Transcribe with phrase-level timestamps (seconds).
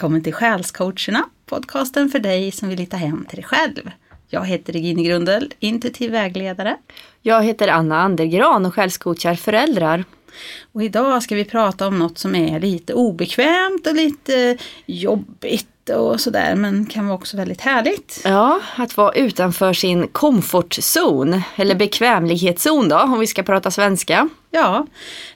[0.00, 3.90] Välkommen till Själscoacherna, podcasten för dig som vill hitta hem till dig själv.
[4.28, 6.76] Jag heter Regine Grundel, intuitiv vägledare.
[7.22, 10.04] Jag heter Anna Andergran och själscoachar föräldrar.
[10.72, 16.20] Och idag ska vi prata om något som är lite obekvämt och lite jobbigt och
[16.20, 18.20] sådär men kan vara också väldigt härligt.
[18.24, 24.28] Ja, att vara utanför sin komfortzon eller bekvämlighetszon då om vi ska prata svenska.
[24.50, 24.86] Ja,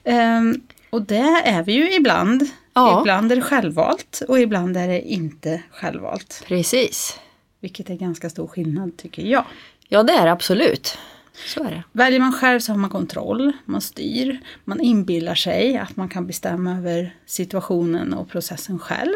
[0.04, 2.50] ehm, och det är vi ju ibland.
[2.74, 3.00] Ja.
[3.00, 6.44] Ibland är det självvalt och ibland är det inte självvalt.
[6.46, 7.18] Precis.
[7.60, 9.44] Vilket är ganska stor skillnad tycker jag.
[9.88, 10.98] Ja, det är det absolut.
[11.46, 11.82] Så är det.
[11.92, 16.26] Väljer man själv så har man kontroll, man styr, man inbillar sig att man kan
[16.26, 19.14] bestämma över situationen och processen själv.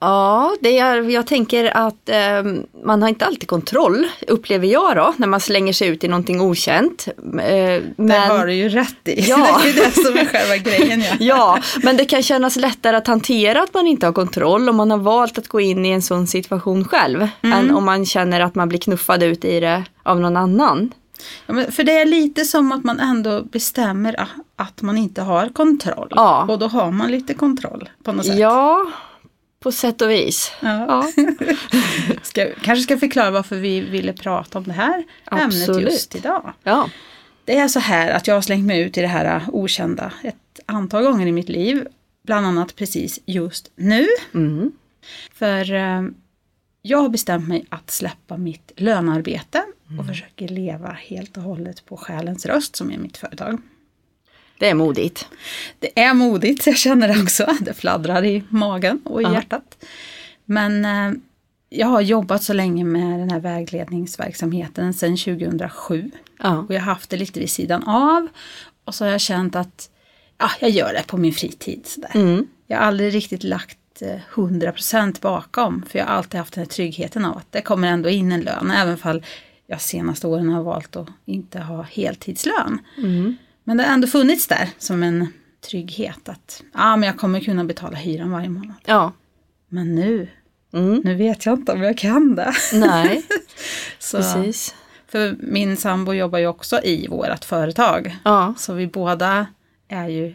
[0.00, 2.42] Ja, det är, jag tänker att eh,
[2.84, 6.40] man har inte alltid kontroll, upplever jag då, när man slänger sig ut i någonting
[6.40, 7.08] okänt.
[7.08, 9.20] Eh, Det men, har du ju rätt i.
[9.28, 9.60] Ja.
[9.62, 11.00] det är det som är själva grejen.
[11.00, 11.16] Ja.
[11.20, 14.90] ja, men det kan kännas lättare att hantera att man inte har kontroll om man
[14.90, 17.28] har valt att gå in i en sån situation själv.
[17.42, 20.92] Än om man känner att man blir knuffad ut i det av någon annan.
[21.46, 25.48] Ja, men för det är lite som att man ändå bestämmer att man inte har
[25.48, 26.08] kontroll.
[26.10, 26.46] Ja.
[26.48, 28.38] Och då har man lite kontroll på något sätt.
[28.38, 28.86] Ja,
[29.60, 30.52] på sätt och vis.
[30.60, 30.86] Ja.
[30.88, 31.12] Ja,
[32.22, 35.90] Ska, kanske ska förklara varför vi ville prata om det här ämnet Absolut.
[35.92, 36.52] just idag.
[36.62, 36.90] ja.
[37.44, 40.12] Det är så här att jag har slängt mig ut i det här äh, okända
[40.22, 41.86] ett antal gånger i mitt liv.
[42.24, 44.06] Bland annat precis just nu.
[44.34, 44.72] Mm.
[45.32, 46.02] För eh,
[46.82, 49.64] jag har bestämt mig att släppa mitt lönearbete
[49.98, 53.60] och försöker leva helt och hållet på själens röst som är mitt företag.
[54.58, 55.28] Det är modigt.
[55.78, 57.46] Det är modigt, jag känner det också.
[57.60, 59.32] Det fladdrar i magen och i Ja.
[59.32, 59.84] hjärtat.
[60.44, 61.18] Men eh,
[61.68, 66.10] jag har jobbat så länge med den här vägledningsverksamheten sedan 2007.
[66.42, 66.58] Ja.
[66.58, 68.28] Och jag har haft det lite vid sidan av.
[68.84, 69.90] Och så har jag känt att
[70.38, 71.86] ja, jag gör det på min fritid.
[71.86, 72.10] Sådär.
[72.14, 72.46] Mm.
[72.66, 75.84] Jag har aldrig riktigt lagt eh, 100% bakom.
[75.88, 78.40] För jag har alltid haft den här tryggheten av att det kommer ändå in en
[78.40, 78.70] lön.
[78.70, 79.24] Även fall
[79.66, 82.78] jag senaste åren har valt att inte ha heltidslön.
[82.96, 83.36] Mm.
[83.68, 85.32] Men det har ändå funnits där som en
[85.70, 86.28] trygghet.
[86.28, 88.74] Att ja, men jag kommer kunna betala hyran varje månad.
[88.84, 89.12] Ja.
[89.68, 90.28] Men nu,
[90.72, 91.00] Mm.
[91.04, 92.52] nu vet jag inte om jag kan det.
[92.72, 93.22] Nej,
[93.98, 94.74] Så, precis.
[95.08, 98.16] För min sambo jobbar ju också i vårt företag.
[98.24, 99.46] Ja, Så vi båda
[99.88, 100.34] är ju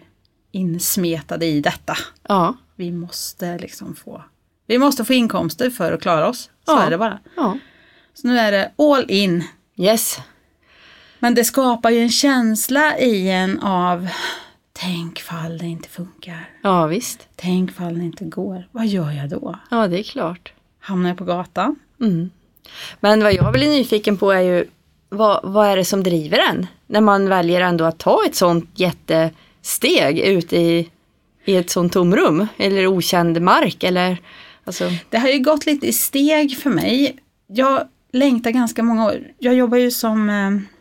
[0.51, 1.97] insmetade i detta.
[2.27, 4.23] ja, Vi måste liksom få
[4.67, 6.44] vi måste få inkomster för att klara oss.
[6.44, 6.83] Så Ja.
[6.83, 7.19] är det bara.
[7.35, 7.57] ja.
[8.13, 9.44] Så nu är det all in.
[9.77, 10.19] Yes.
[11.23, 14.07] Men det skapar ju en känsla i en av
[14.73, 16.50] Tänk fall det inte funkar.
[16.61, 17.28] Ja, visst.
[17.35, 18.67] Tänk fall det inte går.
[18.72, 19.59] Vad gör jag då?
[19.72, 20.53] Ja, det är klart.
[20.79, 21.75] Hamnar jag på gatan?
[22.01, 22.29] Mm.
[23.00, 24.66] Men vad jag blir nyfiken på är ju
[25.09, 26.67] vad, vad är det som driver en?
[26.88, 30.89] När man väljer ändå att ta ett sånt jättesteg ut i,
[31.45, 34.17] i ett sånt tomrum eller okänd mark eller
[34.63, 37.16] alltså, Det har ju gått lite i steg för mig.
[37.47, 39.28] Jag längtar ganska många år.
[39.39, 40.72] Jag jobbar ju som eh,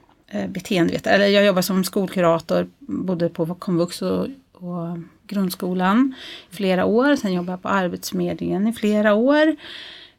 [0.48, 6.14] beteendevetare, eller jag jobbar som skolkurator både på komvux och, och grundskolan
[6.50, 7.16] i flera år.
[7.16, 9.56] Sen jobbar jag på Arbetsförmedlingen i flera år.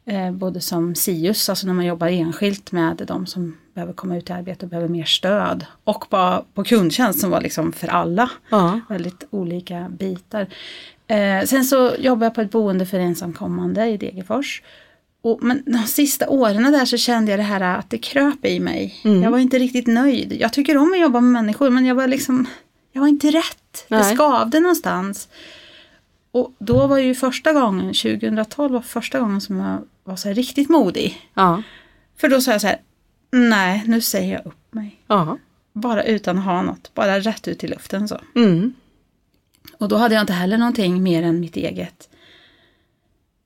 [0.06, 4.30] Eh, både som SIUS, alltså när man jobbar enskilt med de som behöver komma ut
[4.30, 5.66] i arbete och behöver mer stöd.
[5.84, 10.46] Och på, på kundtjänst som var liksom för alla ja, väldigt olika bitar.
[11.06, 14.62] Eh, sen så jobbar jag på ett boende för ensamkommande i Degerfors.
[15.24, 18.60] Och, men de sista åren där så kände jag det här att det kröp i
[18.60, 19.00] mig.
[19.04, 19.22] Mm.
[19.22, 20.36] Jag var inte riktigt nöjd.
[20.40, 22.46] Jag tycker om att jobba med människor men jag var liksom,
[22.92, 23.86] jag var inte rätt.
[23.88, 24.14] Det Nej.
[24.16, 25.28] skavde någonstans.
[26.30, 30.34] Och då var ju första gången, 2012 var första gången som jag var så här
[30.34, 31.30] riktigt modig.
[31.34, 31.62] ja,
[32.16, 32.78] För då sa jag så här,
[33.32, 35.00] nej nu säger jag upp mig.
[35.06, 35.38] ja.
[35.72, 38.20] Bara utan att ha något, bara rätt ut i luften så.
[38.34, 38.74] Mm.
[39.78, 42.08] Och då hade jag inte heller någonting mer än mitt eget.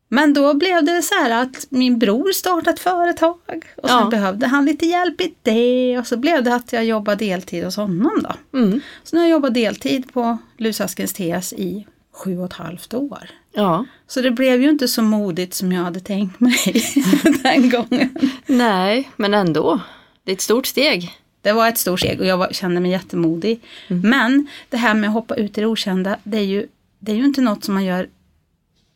[0.08, 3.34] Men då blev det så här att min bror startade ett företag
[3.76, 4.08] och sen Ja.
[4.10, 7.76] behövde han lite hjälp i det och så blev det att jag jobbade deltid hos
[7.76, 8.58] honom då.
[8.58, 8.80] Mm.
[9.04, 13.30] Så nu har jag jobbat deltid på Lusaskens TS i sju och ett halvt år.
[13.52, 16.56] Ja, Så det blev ju inte så modigt som jag hade tänkt mig
[17.42, 18.16] den gången.
[18.46, 19.80] nej, men ändå.
[20.24, 21.10] Det är ett stort steg.
[21.42, 23.60] Det var ett stort steg och jag var, kände mig jättemodig.
[23.88, 26.66] Men det här med att hoppa ut i det okända, det är, ju,
[26.98, 28.08] det är ju inte något som man gör.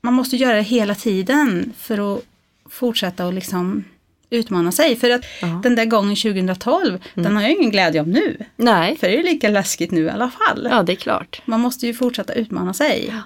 [0.05, 2.25] Man måste göra det hela tiden för att
[2.71, 3.85] fortsätta och liksom
[4.31, 4.97] utmana sig.
[4.97, 5.61] För att Ja.
[5.63, 8.45] den där gången 2012, den har jag ingen glädje av nu.
[8.57, 10.69] Nej, För det är ju lika läskigt nu i alla fall.
[10.71, 11.43] ja det är klart.
[11.45, 13.07] Man måste ju fortsätta utmana sig.
[13.13, 13.23] Ja.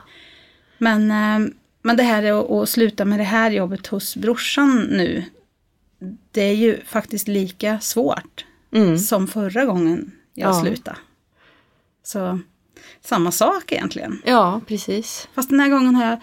[0.79, 1.49] Men, eh,
[1.83, 5.25] men det här är att, att sluta med det här jobbet hos brorsan nu.
[6.31, 8.99] Det är ju faktiskt lika svårt Mm.
[8.99, 10.61] som förra gången jag Ja.
[10.63, 10.97] slutade.
[12.03, 12.39] Så
[13.05, 14.23] samma sak egentligen.
[14.25, 15.29] Ja, precis.
[15.35, 16.21] Fast den här gången har jag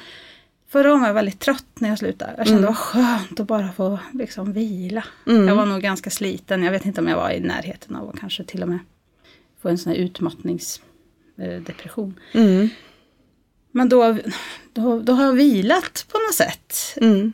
[0.74, 2.34] Förra gången var jag väldigt trött när jag slutade.
[2.38, 2.62] Jag kände Mm.
[2.62, 5.04] det var skönt att bara få liksom vila.
[5.28, 5.48] Mm.
[5.48, 6.64] Jag var nog ganska sliten.
[6.64, 8.80] Jag vet inte om jag var i närheten av att kanske till och med
[9.62, 12.20] få en sån här utmattningsdepression.
[12.34, 12.70] Mm.
[13.72, 14.18] Men då,
[14.74, 16.76] då, då har jag vilat på något sätt.
[16.98, 17.34] Mm.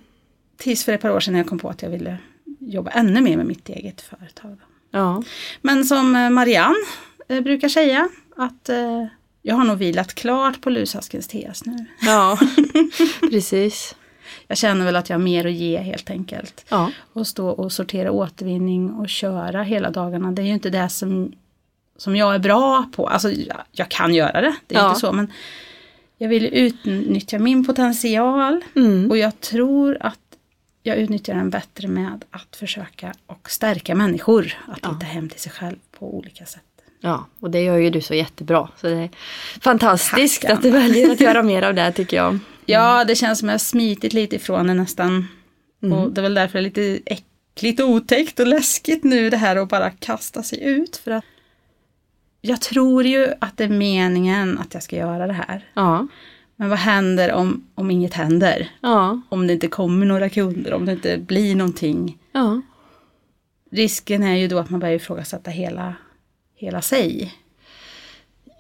[0.58, 2.18] Tills för ett par år sedan när jag kom på att jag ville
[2.60, 4.58] jobba ännu mer med mitt eget företag.
[4.92, 5.24] Ja.
[5.62, 6.76] Men som eh, Marianne
[7.30, 9.06] eh, brukar säga att eh,
[9.42, 11.86] jag har nog vilat klart på lusaskens TS nu.
[12.02, 12.40] ja,
[13.32, 13.96] precis.
[14.48, 16.66] Jag känner väl att jag har mer att ge helt enkelt.
[16.70, 16.92] Ja.
[17.14, 20.32] Och stå och sortera återvinning och köra hela dagarna.
[20.32, 21.32] Det är ju inte det som,
[21.98, 23.08] som jag är bra på.
[23.08, 24.88] Alltså jag, jag kan göra det, det är Ja.
[24.90, 25.12] inte så.
[25.12, 25.32] Men
[26.18, 28.62] jag vill utnyttja min potential.
[28.76, 29.12] Mm.
[29.12, 30.20] Och jag tror att
[30.84, 34.54] jag utnyttjar den bättre med att försöka och stärka människor.
[34.68, 34.90] Att Ja.
[34.94, 36.62] hitta hem till sig själv på olika sätt.
[37.02, 38.70] Ja, och det gör ju du så jättebra.
[38.82, 39.10] Så det är
[39.62, 42.40] fantastiskt Tack, att du väljer att göra mer av det tycker jag.
[42.66, 45.28] Ja, det känns som jag smitit lite ifrån det nästan.
[45.82, 46.64] Och det är väl därför det är
[46.94, 50.98] lite äckligt och otäckt och läskigt nu det här att bara kasta sig ut.
[50.98, 51.24] För att
[52.42, 55.70] jag tror ju att det är meningen att jag ska göra det här.
[55.74, 56.08] Ja,
[56.56, 58.70] Men vad händer om, om inget händer?
[58.82, 62.18] ja, Om det inte kommer några kunder, om det inte blir någonting.
[62.32, 62.62] ja.
[63.72, 65.96] Risken är ju då att man börjar ifrågasätta hela,
[66.60, 67.34] hela sig.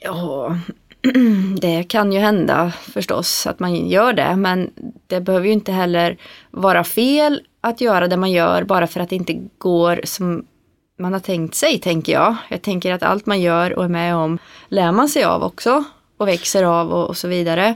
[0.02, 0.58] Ja,
[1.62, 4.36] det kan ju hända förstås att man gör det.
[4.36, 4.70] Men
[5.08, 6.18] det behöver ju inte heller
[6.52, 10.46] vara fel att göra det man gör bara för att det inte går som
[11.00, 12.36] man har tänkt sig, tänker jag.
[12.50, 15.84] Jag tänker att allt man gör och är med om lär man sig av också
[16.18, 17.76] och växer av och, och så vidare.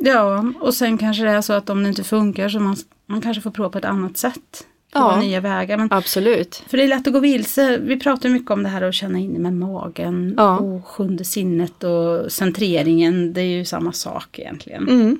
[0.00, 2.76] Ja, och sen kanske det är så att om det inte funkar så man,
[3.06, 4.66] man kanske får prova på ett annat sätt.
[4.94, 5.20] Ja.
[5.20, 5.76] nya vägar.
[5.78, 6.62] Men Absolut.
[6.68, 7.78] För det är lätt att gå vilse.
[7.78, 10.58] Vi pratar mycket om det här att känna in med magen Ja.
[10.58, 13.32] och sjunde sinnet och centreringen.
[13.32, 14.88] Det är ju samma sak egentligen.
[14.88, 15.18] Mm,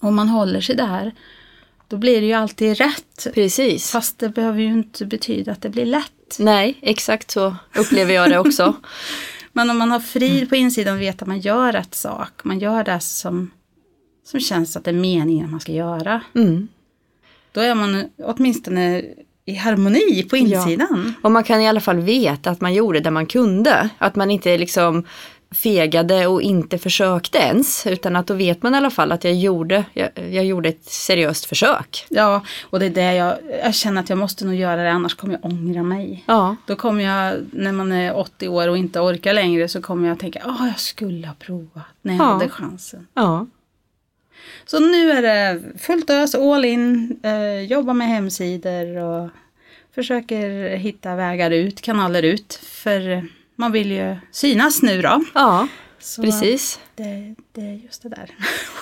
[0.00, 1.12] Om man håller sig där,
[1.88, 3.26] då blir det ju alltid rätt.
[3.34, 3.90] precis.
[3.90, 6.36] Fast det behöver ju inte betyda att det blir lätt.
[6.38, 8.74] Nej, exakt så upplever jag det också.
[9.52, 12.44] Men om man har frid på insidan och vet att man gör rätt sak.
[12.44, 13.50] Man gör det som,
[14.26, 16.20] som känns att det är meningen att man ska göra.
[16.34, 16.68] Mm.
[17.54, 19.02] Då är man åtminstone
[19.46, 21.14] i harmoni på insidan.
[21.22, 23.88] Och man kan i alla fall veta att man gjorde det man kunde.
[23.98, 25.04] Att man inte liksom
[25.54, 27.86] fegade och inte försökte ens.
[27.86, 30.84] Utan att då vet man i alla fall att jag gjorde, jag, jag gjorde ett
[30.84, 32.06] seriöst försök.
[32.10, 35.14] Ja, och det är det jag, jag känner att jag måste nog göra det annars
[35.14, 36.24] kommer jag ångra mig.
[36.26, 40.08] Ja, Då kommer jag, när man är 80 år och inte orkar längre så kommer
[40.08, 42.32] jag tänka, ja jag skulle ha provat när jag Ja.
[42.32, 43.06] hade chansen.
[43.14, 43.46] ja,
[44.64, 49.30] så nu är det fullt ös, all in, eh, jobba med hemsidor och
[49.94, 52.60] försöker hitta vägar ut, kanaler ut.
[52.62, 55.24] För man vill ju synas nu då.
[55.34, 55.68] ja
[56.04, 56.80] så precis.
[56.96, 58.30] Det, det är just det där,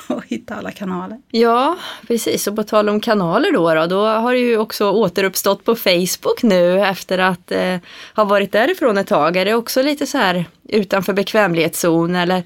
[0.17, 1.19] att hitta alla kanaler.
[1.31, 1.77] Ja,
[2.07, 2.47] precis.
[2.47, 6.43] Och på tal om kanaler då, då, då har det ju också återuppstått på Facebook
[6.43, 7.77] nu efter att eh,
[8.17, 9.37] ha varit därifrån ett tag.
[9.37, 12.43] Är det också lite så här utanför bekvämlighetszon eller?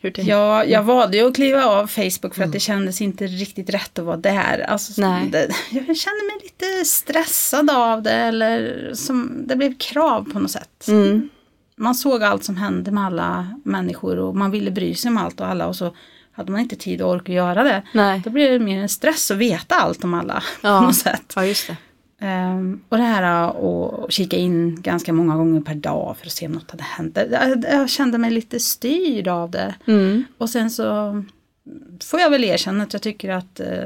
[0.00, 3.98] Ja, jag valde ju att kliva av Facebook för att det kändes inte riktigt rätt
[3.98, 4.66] att vara där.
[4.68, 5.00] Alltså.
[5.02, 5.38] Det,
[5.70, 10.88] jag kände mig lite stressad av det eller som, det blev krav på något sätt.
[10.88, 11.28] Mm.
[11.78, 15.40] Man såg allt som hände med alla människor och man ville bry sig om allt
[15.40, 15.94] och alla och så
[16.32, 17.82] hade man inte tid och ork att göra det.
[17.94, 18.20] Nej.
[18.24, 20.78] Då blev det mer en stress att veta allt om alla Ja.
[20.80, 21.32] på något sätt.
[21.36, 21.76] Ja, just det.
[22.20, 26.46] Ehm, och det här att kika in ganska många gånger per dag för att se
[26.46, 27.18] om något hade hänt.
[27.30, 29.74] Jag, jag kände mig lite styrd av det.
[29.86, 30.24] Mm.
[30.38, 30.84] Och sen så
[32.04, 33.84] får jag väl erkänna att jag tycker att eh,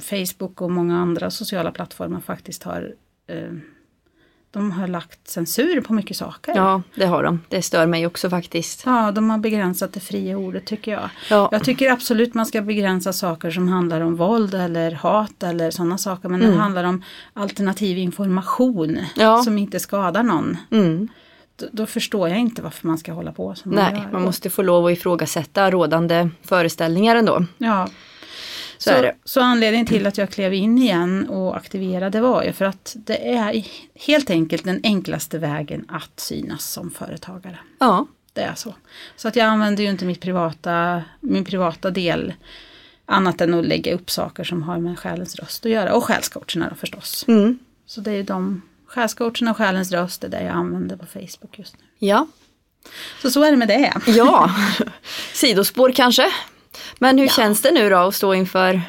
[0.00, 2.94] Facebook och många andra sociala plattformar faktiskt har
[3.26, 3.52] eh,
[4.52, 6.52] de har lagt censur på mycket saker.
[6.56, 7.40] Ja, det har de.
[7.48, 8.82] Det stör mig också faktiskt.
[8.86, 11.10] Ja, de har begränsat det fria ordet tycker jag.
[11.30, 11.48] Ja.
[11.52, 15.98] Jag tycker absolut man ska begränsa saker som handlar om våld eller hat eller sådana
[15.98, 16.28] saker.
[16.28, 19.04] Men när det handlar om alternativ information Mm.
[19.16, 19.42] Ja.
[19.42, 20.56] som inte skadar någon.
[20.70, 21.08] Mm.
[21.56, 24.12] Då, då förstår jag inte varför man ska hålla på som man Nej, gör.
[24.12, 27.44] man måste få lov att ifrågasätta rådande föreställningar ändå.
[27.58, 27.88] Ja.
[28.82, 32.64] Så Så, så anledningen till att jag klev in igen och aktiverade var ju för
[32.64, 37.58] att det är helt enkelt den enklaste vägen att synas som företagare.
[37.78, 38.74] Ja, Det är så.
[39.16, 42.34] Så att jag använder ju inte mitt privata, min privata del
[43.06, 45.94] annat än att lägga upp saker som har med själens röst att göra.
[45.94, 47.24] Och själscoacherna då förstås.
[47.28, 47.58] mm.
[47.86, 51.06] Så det är ju de, själscoacherna och själens röst, det är det jag använder på
[51.06, 51.84] Facebook just nu.
[51.98, 52.26] ja,
[53.22, 53.92] Så så är det med det.
[54.06, 54.50] ja.
[55.32, 56.26] sidospår kanske.
[56.98, 58.82] Men hur känns det nu då att stå inför,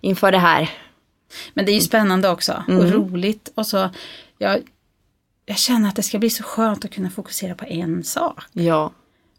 [0.00, 0.70] inför det här?
[1.54, 3.52] Men det är ju spännande också och roligt.
[3.54, 3.90] Och så,
[4.38, 4.60] jag,
[5.46, 8.44] jag känner att det ska bli så skönt att kunna fokusera på en sak.
[8.52, 8.92] Ja,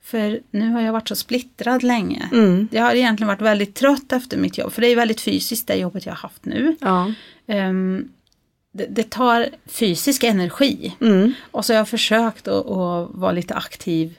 [0.04, 2.30] För nu har jag varit så splittrad länge.
[2.32, 2.68] Mm.
[2.72, 5.76] Jag har egentligen varit väldigt trött efter mitt jobb, för det är väldigt fysiskt det
[5.76, 6.76] jobbet jag har haft nu.
[6.82, 7.14] Ja.
[7.48, 8.10] Ehm,
[8.74, 10.96] det, det tar fysisk energi.
[11.02, 11.34] Mm.
[11.52, 14.18] Och så har jag försökt att, att vara lite aktiv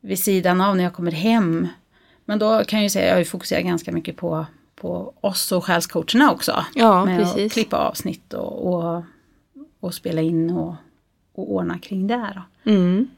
[0.00, 1.68] vid sidan av när jag kommer hem.
[2.24, 5.14] Men då kan jag ju säga att jag har ju fokuserat ganska mycket på, på
[5.20, 6.64] oss och själscoacherna också.
[6.74, 7.46] Ja, med precis.
[7.46, 9.02] att klippa avsnitt och, och,
[9.80, 10.74] och spela in och,
[11.34, 12.16] och ordna kring det.
[12.16, 12.70] här Då.
[12.70, 13.08] Mm.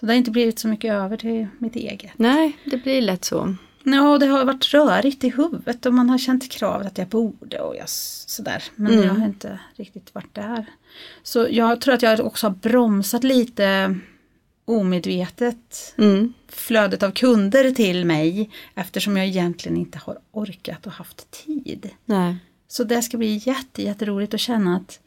[0.00, 2.10] Så det har inte blivit så mycket över till mitt eget.
[2.16, 3.54] Nej, det blir lätt så.
[3.84, 7.08] Ja, och det har varit rörigt i huvudet och man har känt kravet att jag
[7.08, 8.62] borde och jag, sådär.
[8.76, 9.04] Men Mm.
[9.04, 10.66] jag har inte riktigt varit där.
[11.22, 13.94] Så jag tror att jag också har bromsat lite
[14.64, 16.32] omedvetet Mm.
[16.48, 21.90] flödet av kunder till mig eftersom jag egentligen inte har orkat och haft tid.
[22.04, 22.36] Nej.
[22.68, 25.00] Så det ska bli jätte, jätteroligt att känna att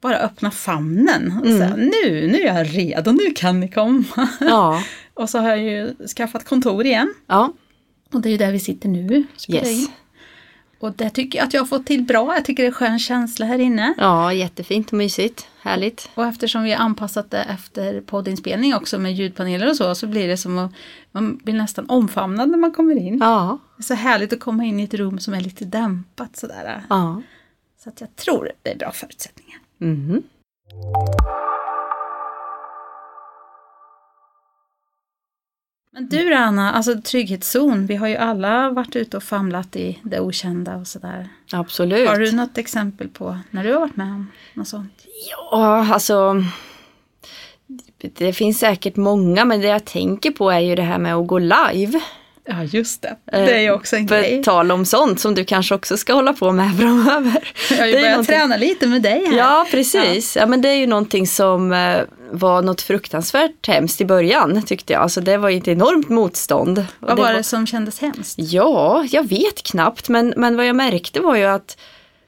[0.00, 1.58] bara öppna famnen och Mm.
[1.58, 4.28] säga nu, nu är jag redo, nu kan ni komma.
[4.40, 4.82] Ja.
[5.14, 7.14] och så har jag ju skaffat kontor igen.
[7.26, 7.52] Ja.
[8.12, 9.24] Och det är ju där vi sitter nu.
[9.48, 9.88] Yes.
[10.78, 12.34] Och det tycker jag att jag har fått till bra.
[12.34, 13.94] Jag tycker det är skön känsla här inne.
[13.98, 15.46] Ja, jättefint och mysigt.
[15.60, 16.10] Härligt.
[16.14, 20.28] Och eftersom vi har anpassat det efter poddinspelning också med ljudpaneler och så, så blir
[20.28, 20.72] det som att
[21.12, 23.18] man blir nästan omfamnad när man kommer in.
[23.18, 23.58] Ja.
[23.76, 26.82] Det är så härligt att komma in i ett rum som är lite dämpat sådär.
[26.90, 27.22] Ja.
[27.82, 29.60] Så att jag tror det är bra förutsättningar.
[29.78, 30.22] Mhm.
[35.98, 39.98] Men du då, Anna, alltså trygghetszon, vi har ju alla varit ute och famlat i
[40.02, 41.28] det okända och sådär.
[41.52, 42.08] Absolut.
[42.08, 44.92] Har du något exempel på när du har varit med om något sånt?
[45.50, 46.34] Ja, alltså.
[48.14, 51.26] Det finns säkert många, men det jag tänker på är ju det här med att
[51.26, 52.00] gå live.
[52.48, 53.16] Ja, just det.
[53.24, 54.42] Det är ju också en På grej.
[54.44, 57.48] tal om sånt som du kanske också ska hålla på med framöver.
[57.70, 59.36] Jag har ju börjat någonting- träna lite med dig här.
[59.38, 60.36] Ja, precis.
[60.36, 60.46] Ja.
[60.46, 61.98] men det är ju någonting som eh,
[62.30, 65.02] var något fruktansvärt hemskt i början tyckte jag.
[65.02, 66.86] Alltså det var ett enormt motstånd.
[67.00, 68.34] Vad var var- det som kändes hemskt?
[68.38, 71.76] Ja, jag vet knappt, men, men vad jag märkte var ju att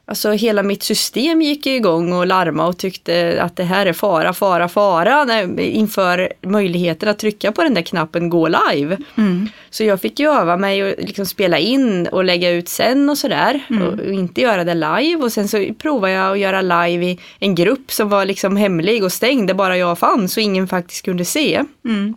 [0.09, 4.33] Alltså hela mitt system gick igång och larma och tyckte att det här är fara,
[4.33, 8.97] fara, fara inför möjligheten att trycka på den där knappen gå live.
[9.17, 9.49] Mm.
[9.71, 13.19] Så jag fick ju öva mig och liksom spela in och lägga ut sen och
[13.19, 13.61] sådär.
[13.71, 15.17] Och, och inte göra det live.
[15.17, 19.05] Och sen så provade jag att göra live i en grupp som var liksom hemlig
[19.05, 21.65] och stängd där bara jag fanns och ingen faktiskt kunde se.
[21.85, 22.15] Mm.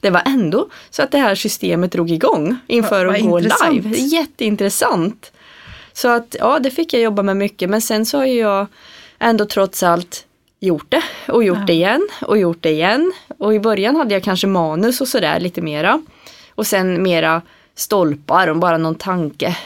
[0.00, 3.84] Det var ändå så att det här systemet drog igång inför att gå intressant.
[3.84, 3.96] live.
[3.96, 5.32] Jätteintressant.
[5.92, 7.70] Så att ja, det fick jag jobba med mycket.
[7.70, 8.66] Men sen så har jag
[9.18, 10.26] ändå trots allt
[10.60, 11.64] gjort det och gjort Ja.
[11.66, 13.12] det igen och gjort det igen.
[13.38, 16.02] Och i början hade jag kanske manus och sådär lite mera.
[16.54, 17.42] Och sen mera
[17.74, 19.56] stolpar om bara någon tanke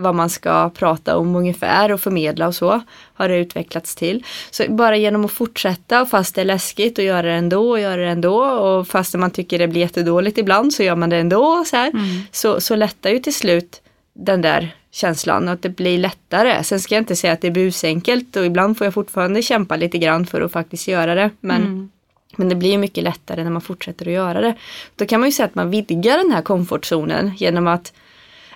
[0.00, 2.80] vad man ska prata om ungefär och förmedla och så
[3.14, 4.24] har det utvecklats till.
[4.50, 7.96] Så bara genom att fortsätta fast det är läskigt och göra det ändå och göra
[7.96, 11.64] det ändå och fast man tycker det blir jättedåligt ibland så gör man det ändå
[11.66, 11.92] så här.
[12.32, 13.80] Så, så lättar ju till slut
[14.14, 16.64] den där känslan och att det blir lättare.
[16.64, 19.76] Sen ska jag inte säga att det är busenkelt och ibland får jag fortfarande kämpa
[19.76, 21.30] lite grann för att faktiskt göra det.
[21.40, 21.90] Men Mm.
[22.36, 24.54] men det blir mycket lättare när man fortsätter att göra det.
[24.96, 27.92] Då kan man ju säga att man vidgar den här komfortzonen genom att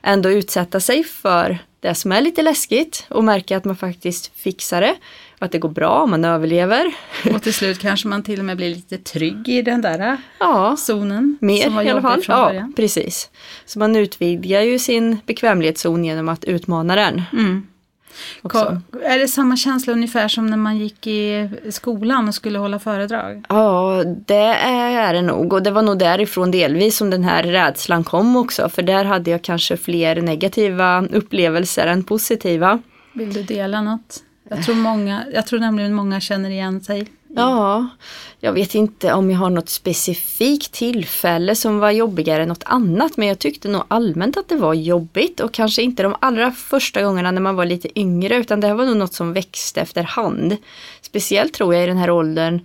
[0.02, 4.80] ändå utsätta sig för det som är lite läskigt och märka att man faktiskt fixar
[4.80, 4.94] det.
[5.42, 6.94] Och att det går bra, man överlever.
[7.34, 10.76] Och till slut kanske man till och med blir lite trygg i den där Ja,
[10.78, 11.36] zonen.
[11.40, 12.22] som mer i alla fall.
[12.28, 12.72] Ja, början.
[12.76, 13.30] precis.
[13.66, 17.22] Så man utvidgar ju sin bekvämlighetszon genom att utmana den.
[17.32, 17.66] Mm.
[19.04, 23.44] Är det samma känsla ungefär som när man gick i skolan och skulle hålla föredrag?
[23.48, 24.34] Ja, det
[24.64, 25.52] är det nog.
[25.52, 28.68] Och det var nog därifrån delvis som den här rädslan kom också.
[28.68, 32.78] För där hade jag kanske fler negativa upplevelser än positiva.
[33.12, 34.22] Vill du dela något?
[34.56, 37.06] Jag tror, många, jag tror nämligen många känner igen sig.
[37.34, 37.88] Ja,
[38.40, 43.16] jag vet inte om jag har något specifikt tillfälle som var jobbigare än något annat.
[43.16, 45.40] Men jag tyckte nog allmänt att det var jobbigt.
[45.40, 48.36] Och kanske inte de allra första gångerna när man var lite yngre.
[48.36, 50.56] Utan det här var nog något som växte efterhand.
[51.02, 52.60] Speciellt tror jag i den här åldern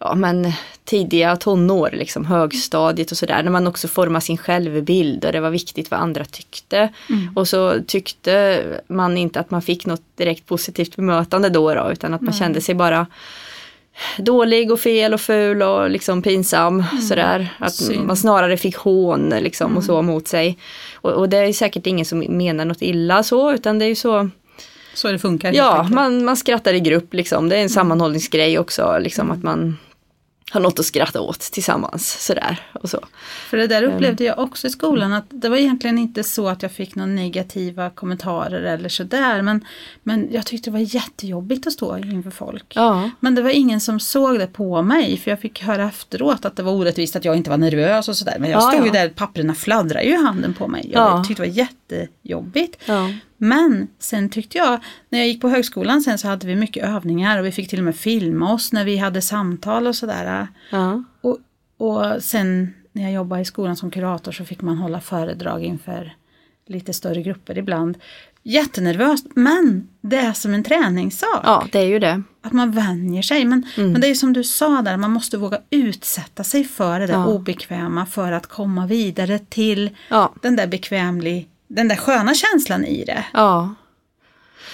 [0.00, 0.52] ja, men
[0.84, 5.50] tidiga tonår, liksom högstadiet och sådär, när man också formar sin självbild och det var
[5.50, 6.88] viktigt vad andra tyckte.
[7.34, 12.14] Och så tyckte man inte att man fick något direkt positivt bemötande då, då utan
[12.14, 13.06] att man kände sig bara
[14.18, 17.54] dålig och fel och ful och liksom pinsam sådär.
[17.58, 18.06] Att Synd.
[18.06, 20.58] man snarare fick hån liksom och så mot sig.
[20.94, 23.94] Och, och det är säkert ingen som menar något illa så, utan det är ju
[23.94, 24.30] så
[24.94, 27.48] Så det funkar Ja, man, man skrattar i grupp liksom.
[27.48, 28.98] Det är en sammanhållningsgrej också.
[29.00, 29.76] Liksom, att man,
[30.52, 32.98] ha något att skratta åt tillsammans sådär och så.
[33.50, 36.62] För det där upplevde jag också i skolan att det var egentligen inte så att
[36.62, 39.64] jag fick några negativa kommentarer eller sådär men,
[40.02, 42.72] men jag tyckte det var jättejobbigt att stå inför folk.
[42.74, 43.10] Ja.
[43.20, 46.56] Men det var ingen som såg det på mig för jag fick höra efteråt att
[46.56, 48.36] det var orättvist att jag inte var nervös och sådär.
[48.38, 48.92] Men jag Ja, stod ju ja.
[48.92, 50.90] där, papperna fladdrade ju i handen på mig.
[50.92, 51.24] Jag Ja.
[51.24, 51.54] tyckte det var
[52.30, 52.76] jättejobbigt.
[52.86, 53.10] Ja.
[53.36, 57.38] Men sen tyckte jag, när jag gick på högskolan sen så hade vi mycket övningar
[57.38, 60.48] och vi fick till och med filma oss när vi hade samtal och sådär.
[60.70, 61.04] Ja.
[61.20, 61.38] Och,
[61.78, 66.12] och sen när jag jobbade i skolan som kurator så fick man hålla föredrag inför
[66.66, 67.98] lite större grupper ibland.
[68.42, 71.40] Jättenervöst, men det är som en träningssak.
[71.44, 72.22] ja, det är ju det.
[72.42, 73.44] Att man vänjer sig.
[73.44, 73.92] Men, Mm.
[73.92, 77.14] men det är som du sa där, man måste våga utsätta sig för det där
[77.14, 77.26] Ja.
[77.26, 80.32] obekväma för att komma vidare till Ja.
[80.42, 83.24] den där bekvämlig, den där sköna känslan i det.
[83.32, 83.74] Ja.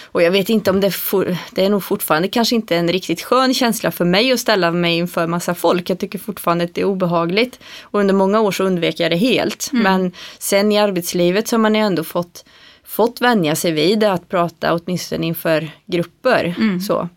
[0.04, 3.22] Och jag vet inte om det, for, det är nog fortfarande kanske inte en riktigt
[3.22, 5.90] skön känsla för mig att ställa mig inför massa folk.
[5.90, 7.60] Jag tycker fortfarande att det är obehagligt.
[7.80, 9.70] Och under många år så undvek jag det helt.
[9.72, 12.44] Men sen i arbetslivet så har man ju ändå fått,
[12.84, 16.54] fått vänja sig vid det, att prata åtminstone inför grupper.
[16.80, 17.08] Så.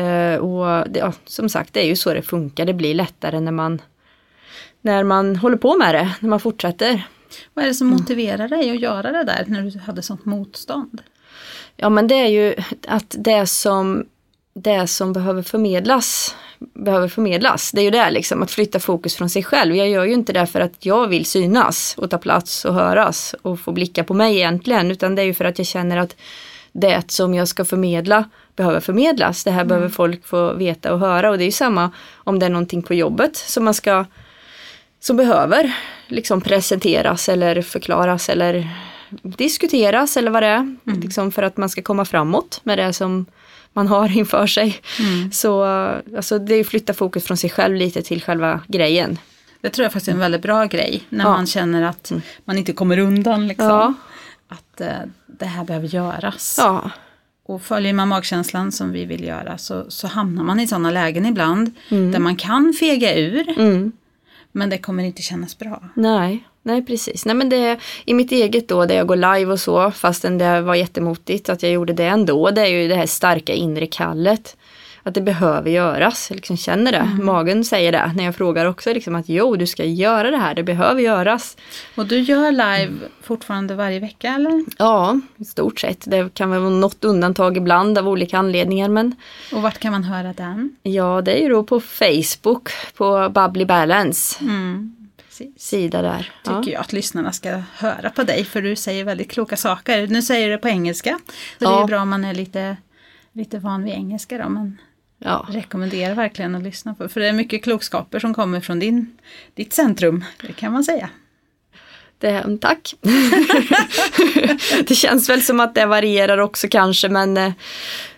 [0.00, 2.64] Eh, och det, ja, som sagt, det är ju så det funkar.
[2.64, 3.82] Det blir lättare när man,
[4.82, 7.02] när man håller på med det, när man fortsätter.
[7.54, 7.74] Vad är det Mm.
[7.74, 11.02] som motiverar dig att göra det där när du hade sånt motstånd?
[11.76, 12.54] Ja men det är ju
[12.88, 14.06] att det som,
[14.54, 17.72] det som behöver förmedlas behöver förmedlas.
[17.72, 19.76] Det är ju det liksom, att flytta fokus från sig själv.
[19.76, 23.34] Jag gör ju inte det för att jag vill synas och ta plats och höras
[23.42, 24.90] och få blicka på mig egentligen.
[24.90, 26.16] Utan det är ju för att jag känner att
[26.72, 28.24] det som jag ska förmedla
[28.56, 29.44] behöver förmedlas.
[29.44, 31.30] Det här behöver folk få veta och höra.
[31.30, 34.04] Och det är ju samma om det är någonting på jobbet som man ska
[35.00, 35.76] som behöver
[36.08, 38.68] liksom presenteras eller förklaras eller
[39.22, 40.76] diskuteras eller vad det är.
[40.84, 43.26] Liksom för att man ska komma framåt med det som
[43.72, 44.80] man har inför sig.
[45.32, 45.64] Så
[46.16, 49.18] alltså, det är att flytta fokus från sig själv lite till själva grejen.
[49.60, 51.02] Det tror jag faktiskt är en väldigt bra grej.
[51.08, 51.30] När Ja.
[51.30, 52.12] man känner att
[52.44, 53.48] man inte kommer undan.
[53.48, 53.66] Liksom.
[53.68, 53.94] Ja.
[54.48, 54.88] Att eh,
[55.26, 56.54] det här behöver göras.
[56.58, 56.90] Ja,
[57.46, 61.26] Och följer man magkänslan som vi vill göra så, så hamnar man i sådana lägen
[61.26, 61.70] ibland.
[61.88, 63.58] Där man kan fega ur.
[63.58, 63.92] mm.
[64.56, 65.82] Men det kommer inte kännas bra.
[65.94, 66.44] nej.
[66.62, 67.24] Nej precis.
[67.24, 70.60] Nej men det i mitt eget då där jag går live och så fastän det
[70.60, 72.50] var jättemotigt att jag gjorde det ändå.
[72.50, 74.56] Det är ju det här starka inre kallet.
[75.06, 76.30] Att det behöver göras.
[76.30, 77.04] Jag liksom känner det.
[77.22, 80.54] Magen säger det när jag frågar också liksom att jo du ska göra det här.
[80.54, 81.56] Det behöver göras.
[81.94, 82.92] Och du gör live
[83.22, 84.64] fortfarande varje vecka eller?
[84.78, 86.10] Ja, i stort sett.
[86.10, 89.14] Det kan väl vara något undantag ibland av olika anledningar men
[89.52, 90.76] Och vart kan man höra den?
[90.82, 94.96] ja det är ju då på Facebook på Bubbly Balance Mm,
[95.58, 96.32] sida där.
[96.44, 96.60] Ja.
[96.62, 100.06] Tycker jag att lyssnarna ska höra på dig för du säger väldigt kloka saker.
[100.06, 101.18] Nu säger du det på engelska.
[101.28, 101.86] Så det är Ja.
[101.86, 102.76] bra om man är lite,
[103.32, 104.48] lite van vid engelska då.
[104.48, 104.78] Men
[105.18, 105.46] Ja.
[105.50, 107.08] rekommenderar verkligen att lyssna på.
[107.08, 109.18] För det är mycket klokskaper som kommer från din,
[109.54, 110.24] ditt centrum.
[110.40, 111.10] Det kan man säga.
[112.18, 112.94] Det, tack.
[114.88, 117.52] det känns väl som att det varierar också kanske men, eh,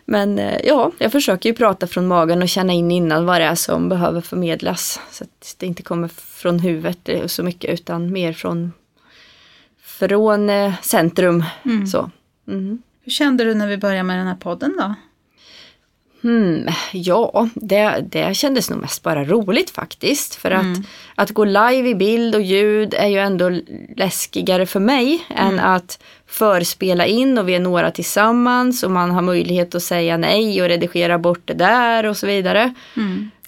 [0.04, 3.44] men eh, ja, jag försöker ju prata från magen och känna in innan vad det
[3.44, 5.00] är som behöver förmedlas.
[5.10, 8.72] Så att det inte kommer från huvudet eh, så mycket utan mer från,
[9.82, 10.50] från
[10.82, 11.44] centrum.
[11.92, 12.10] Så.
[12.48, 12.82] Mm.
[13.02, 14.94] Hur kände du när vi började med den här podden då?
[16.22, 20.34] Hmm, ja, det, det kändes nog mest bara roligt faktiskt.
[20.34, 20.64] För att,
[21.14, 23.60] att gå live i bild och ljud är ju ändå
[23.96, 29.22] läskigare för mig än att förspela in och vi är några tillsammans och man har
[29.22, 32.74] möjlighet att säga nej och redigera bort det där och så vidare.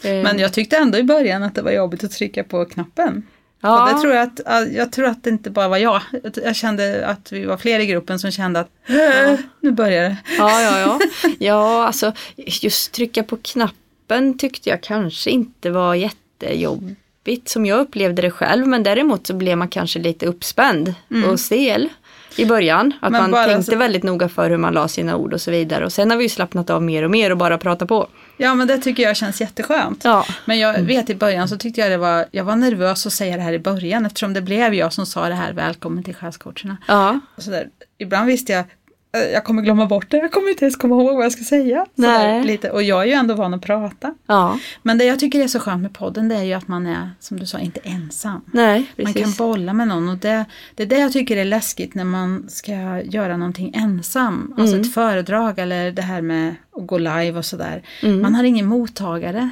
[0.02, 3.22] Eh, Men jag tyckte ändå i början att det var jobbigt att trycka på knappen.
[3.60, 3.82] Ja.
[3.82, 6.00] Och det tror jag, att, jag tror att det inte bara var jag.
[6.44, 10.16] Jag- kände att vi var fler i gruppen som kände att "Äh, nu börjar det.
[10.38, 10.98] Ja, ja, ja.
[11.38, 18.22] Ja, alltså just trycka på knappen tyckte jag kanske inte var jättejobbigt som jag upplevde
[18.22, 18.66] det själv.
[18.66, 20.94] Men däremot så blev man kanske lite uppspänd
[21.30, 21.88] och stel
[22.36, 22.92] i början.
[23.00, 25.50] Att Men man tänkte så- väldigt noga för hur man la sina ord och så
[25.50, 25.84] vidare.
[25.84, 28.08] Och sen har vi ju slappnat av mer och mer och bara pratat på.
[28.42, 30.04] Ja men det tycker jag känns jätteskönt.
[30.04, 33.12] Ja, Men jag vet i början så tyckte jag det var, jag var nervös att
[33.12, 36.14] säga det här i början eftersom det blev jag som sa det här välkommen till
[36.14, 36.76] själscoacherna.
[36.88, 37.68] ja, Och så där.
[37.98, 38.66] Ibland visste jag "Eh,
[39.12, 41.86] jag kommer glömma bort det, jag kommer inte ens komma ihåg vad jag ska säga.
[41.96, 42.38] Så Nej.
[42.38, 42.70] där, lite.
[42.70, 44.14] Och jag är ju ändå van att prata.
[44.26, 44.58] ja.
[44.82, 47.10] Men det jag tycker är så skönt med podden det är ju att man är,
[47.20, 48.40] som du sa, inte ensam.
[48.52, 50.44] Nej, Man kan bolla med någon och det,
[50.74, 54.54] det är det jag tycker är läskigt när man ska göra någonting ensam.
[54.58, 54.80] Alltså Mm.
[54.88, 57.82] ett föredrag eller det här med att gå live och sådär.
[58.02, 58.22] Mm.
[58.22, 59.50] Man har ingen mottagare.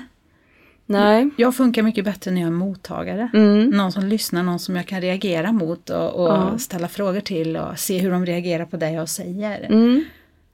[0.91, 1.31] Nej.
[1.37, 3.31] Jag funkar mycket bättre när jag är mottagare.
[3.35, 3.71] Mm.
[3.71, 6.59] Någon som lyssnar, någon som jag kan reagera mot och, och Ja.
[6.59, 9.65] ställa frågor till och se hur de reagerar på det jag säger.
[9.65, 10.05] Mm.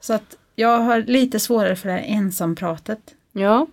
[0.00, 2.98] Så att jag har lite svårare för det här ensampratet.
[3.32, 3.66] Ja,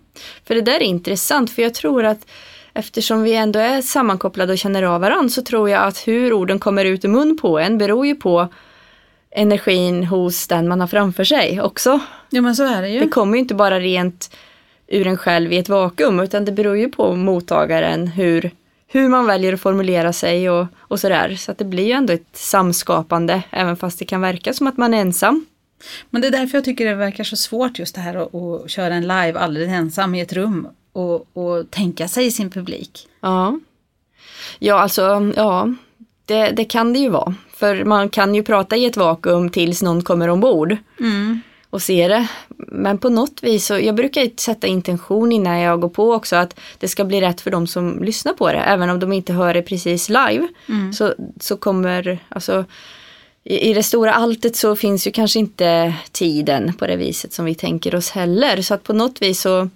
[0.44, 2.26] för det där är intressant för jag tror att
[2.74, 6.58] eftersom vi ändå är sammankopplade och känner av varandra så tror jag att hur orden
[6.58, 8.48] kommer ut ur mun på en beror ju på
[9.30, 12.00] energin hos den man har framför sig också.
[12.30, 13.00] Ja men så är det ju.
[13.00, 14.36] Det kommer ju inte bara rent
[14.92, 18.50] ur en själv i ett vakuum utan det beror ju på mottagaren hur,
[18.88, 21.36] hur man väljer att formulera sig och, och sådär.
[21.36, 24.76] Så att det blir ju ändå ett samskapande även fast det kan verka som att
[24.76, 25.46] man är ensam.
[26.10, 28.70] Men det är därför jag tycker det verkar så svårt just det här att, att
[28.70, 33.08] köra en live alldeles ensam i ett rum och, och tänka sig sin publik.
[33.20, 33.60] Ja.
[34.58, 35.74] Ja, alltså, ja,
[36.24, 37.34] det, det kan det ju vara.
[37.54, 41.40] För man kan ju prata i ett vakuum tills någon kommer ombord Mm.
[41.72, 42.28] Och ser det.
[42.56, 46.60] Men på något vis, så, jag brukar sätta intention innan jag går på också att
[46.78, 48.58] det ska bli rätt för de som lyssnar på det.
[48.58, 50.48] Även om de inte hör det precis live.
[50.68, 50.92] Mm.
[50.92, 52.64] Så, så kommer, alltså
[53.44, 57.44] i, i det stora alltet så finns ju kanske inte tiden på det viset som
[57.44, 58.62] vi tänker oss heller.
[58.62, 59.68] Så att på något vis så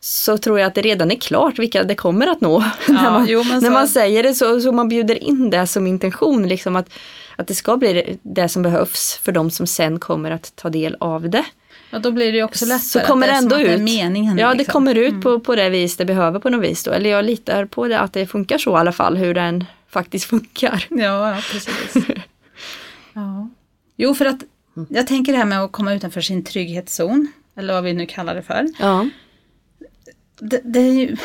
[0.00, 2.64] så tror jag att det redan är klart vilka det kommer att nå.
[2.88, 6.48] när man, jo, när man säger det så, så man bjuder in det som intention,
[6.48, 6.88] liksom att,
[7.36, 10.96] att det ska bli det, som behövs för de som sen kommer att ta del
[11.00, 11.44] av det.
[11.90, 12.78] Ja, då blir det ju också lättare.
[12.78, 13.80] Så kommer det ändå det ut.
[13.80, 14.38] meningen.
[14.38, 14.72] Ja, det liksom.
[14.72, 16.90] kommer ut på, på det vis det behöver på något vis då.
[16.90, 20.24] Eller jag litar på det, att det funkar så i alla fall, hur den faktiskt
[20.24, 20.86] funkar.
[20.90, 21.94] Ja, ja precis.
[23.12, 23.48] ja.
[23.96, 24.40] Jo, för att
[24.88, 28.34] jag tänker det här med att komma utanför sin trygghetszon, eller vad vi nu kallar
[28.34, 28.66] det för.
[28.78, 29.08] Ja,
[30.40, 31.16] Det, det, är ju,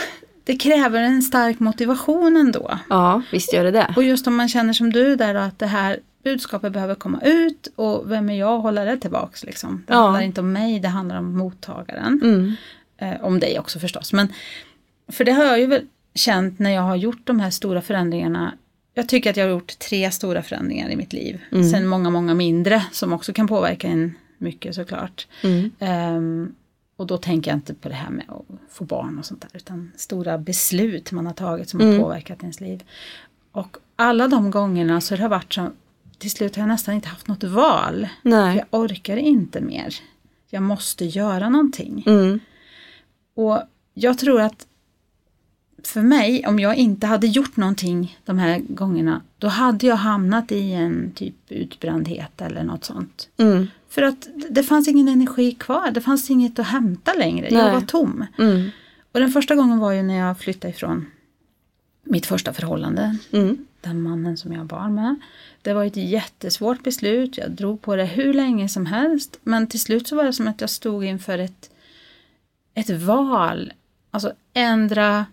[0.50, 2.80] det kräver en stark motivation ändå.
[2.90, 3.94] ja visst gör det det.
[3.96, 7.22] Och just om man känner som du där då, att det här budskapet behöver komma
[7.22, 9.84] ut och vem är jag att hålla det tillbaks liksom.
[9.88, 10.02] Det Ja.
[10.02, 12.20] handlar inte om mig, det handlar om mottagaren.
[12.24, 12.56] Mm.
[12.98, 14.14] Eh, om dig också förstås.
[14.14, 14.28] Men,
[15.08, 15.82] för det har jag ju väl
[16.16, 18.54] känt när jag har gjort de här stora förändringarna.
[18.94, 21.40] Jag tycker att jag har gjort tre stora förändringar i mitt liv.
[21.52, 21.70] Mm.
[21.70, 25.28] Sen många, många mindre som också kan påverka en mycket såklart.
[25.44, 25.72] Mm.
[25.80, 26.56] Ehm,
[27.00, 29.50] och då tänker jag inte på det här med att få barn och sånt där.
[29.54, 31.94] Utan stora beslut man har tagit som Mm.
[31.94, 32.84] har påverkat ens liv.
[33.52, 35.72] Och alla de gångerna så det har varit så,
[36.18, 38.08] till slut har jag nästan inte haft något val.
[38.22, 38.58] Nej.
[38.58, 39.96] Jag orkar inte mer.
[40.50, 42.04] Jag måste göra någonting.
[42.08, 42.40] Mm.
[43.34, 43.62] Och
[43.94, 44.68] jag tror att
[45.84, 50.52] för mig, om jag inte hade gjort någonting de här gångerna, då hade jag hamnat
[50.52, 53.30] i en typ utbrändhet eller något sånt.
[53.38, 53.68] Mm.
[53.90, 57.74] För att det fanns ingen energi kvar, det fanns inget att hämta längre, jag Nej.
[57.74, 58.26] var tom.
[58.38, 58.70] Mm.
[59.12, 61.06] Och den första gången var ju när jag flyttade ifrån
[62.04, 63.66] mitt första förhållande, Mm.
[63.82, 65.16] den mannen som jag barn med.
[65.62, 69.40] Det var ett jättesvårt beslut, jag drog på det hur länge som helst.
[69.44, 71.70] Men till slut så var det som att jag stod inför ett,
[72.74, 73.74] ett val.
[74.12, 75.26] Alltså ändra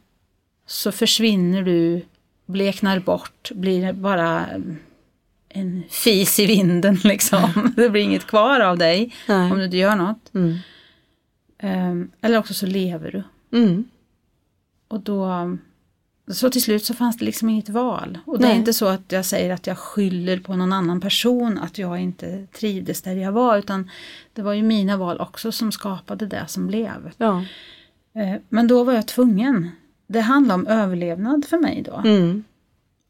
[0.66, 2.02] så försvinner du,
[2.46, 4.46] bleknar bort, blir bara
[5.56, 7.72] en fis i vinden liksom.
[7.76, 9.52] Det blir inget kvar av dig Nej.
[9.52, 10.34] om du inte gör något.
[10.34, 10.56] Mm.
[11.58, 13.22] Ehm, eller också så lever du.
[13.58, 13.84] Mm.
[14.88, 15.56] Och då,
[16.32, 18.18] så till slut så fanns det liksom inget val.
[18.24, 18.58] Och det är Nej.
[18.58, 22.46] inte så att jag säger att jag skyller på någon annan person att jag inte
[22.46, 23.58] trivdes där jag var.
[23.58, 23.90] Utan
[24.32, 27.12] det var ju mina val också som skapade det som blev.
[27.16, 27.44] Ja.
[28.14, 29.70] Eh, Men då var jag tvungen.
[30.06, 31.96] Det handlar om överlevnad för mig då.
[31.96, 32.44] Mm.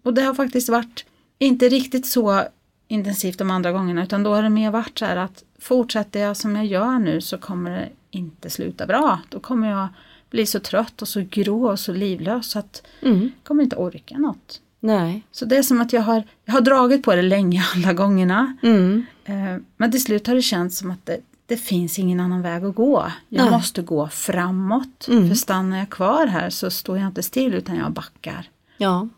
[0.02, 1.04] Och det har faktiskt varit
[1.38, 2.42] inte riktigt så
[2.88, 4.02] intensivt de andra gångerna.
[4.02, 7.20] Utan då har det mer varit så här att fortsätter jag som jag gör nu
[7.20, 9.20] så kommer det inte sluta bra.
[9.28, 9.88] Då kommer jag
[10.30, 13.20] bli så trött och så grå och så livlös så att Mm.
[13.20, 14.60] jag kommer inte orka något.
[14.80, 15.22] Nej.
[15.32, 18.56] Så det är som att jag har, jag har dragit på det länge alla gångerna.
[18.62, 19.06] Mm.
[19.24, 22.64] Eh, Men till slut har det känts som att det, det finns ingen annan väg
[22.64, 23.12] att gå.
[23.28, 23.50] Jag Nej.
[23.52, 25.08] måste gå framåt.
[25.08, 25.28] Mm.
[25.28, 28.48] För stannar jag kvar här så står jag inte still utan jag backar.
[28.78, 29.08] Ja.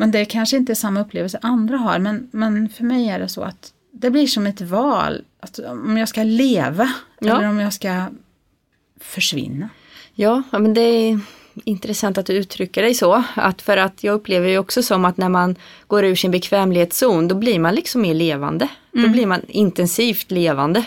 [0.00, 1.98] Men det kanske inte är samma upplevelse andra har.
[1.98, 5.24] Men, men för mig är det så att det blir som ett val.
[5.40, 7.36] Att om jag ska leva Ja.
[7.36, 8.04] eller om jag ska
[9.00, 9.68] försvinna.
[10.14, 11.20] Ja, men det är
[11.64, 13.22] intressant att du uttrycker dig så.
[13.34, 15.56] Att för att jag upplever ju också som att när man
[15.86, 18.68] går ur sin bekvämlighetszon då blir man liksom mer levande.
[18.92, 20.84] Då blir man intensivt levande.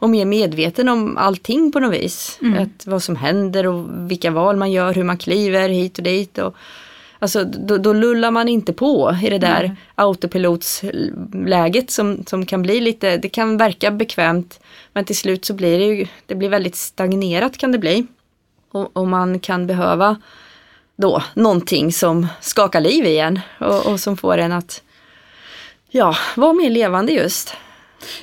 [0.00, 2.38] Och mer medveten om allting på något vis.
[2.58, 6.38] Att vad som händer och vilka val man gör, hur man kliver hit och dit.
[6.38, 6.56] Och,
[7.18, 12.80] alltså då, då lullar man inte på i det där autopilotsläget som, som kan bli
[12.80, 14.60] lite, det kan verka bekvämt.
[14.92, 18.06] Men till slut så blir det ju, det blir väldigt stagnerat kan det bli.
[18.70, 20.16] Och, och man kan behöva
[20.96, 24.82] då någonting som skakar liv igen och, och som får en att
[25.90, 27.54] ja, vara mer levande just.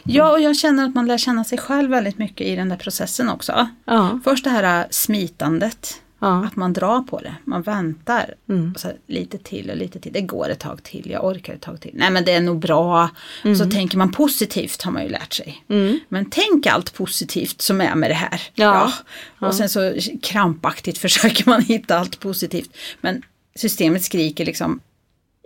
[0.04, 2.78] Ja, och jag känner att man lär känna sig själv väldigt mycket i den där
[2.78, 3.68] processen också.
[3.86, 6.02] Ja, Först det här äh, smitandet.
[6.26, 6.46] Ja.
[6.46, 8.34] Att man drar på det, man väntar.
[8.50, 8.72] Mm.
[8.74, 10.14] Och så här, lite till och lite till.
[10.14, 11.92] Det går ett tag till, jag orkar ett tag till.
[11.94, 13.10] Nej men det är nog bra.
[13.58, 15.64] Så tänker man positivt har man ju lärt sig.
[15.70, 16.00] Mm.
[16.10, 18.42] Men tänk allt positivt som är med det här.
[18.54, 18.92] Ja.
[19.40, 22.78] Och sen så krampaktigt försöker man hitta allt positivt.
[23.02, 23.22] Men
[23.56, 24.80] systemet skriker liksom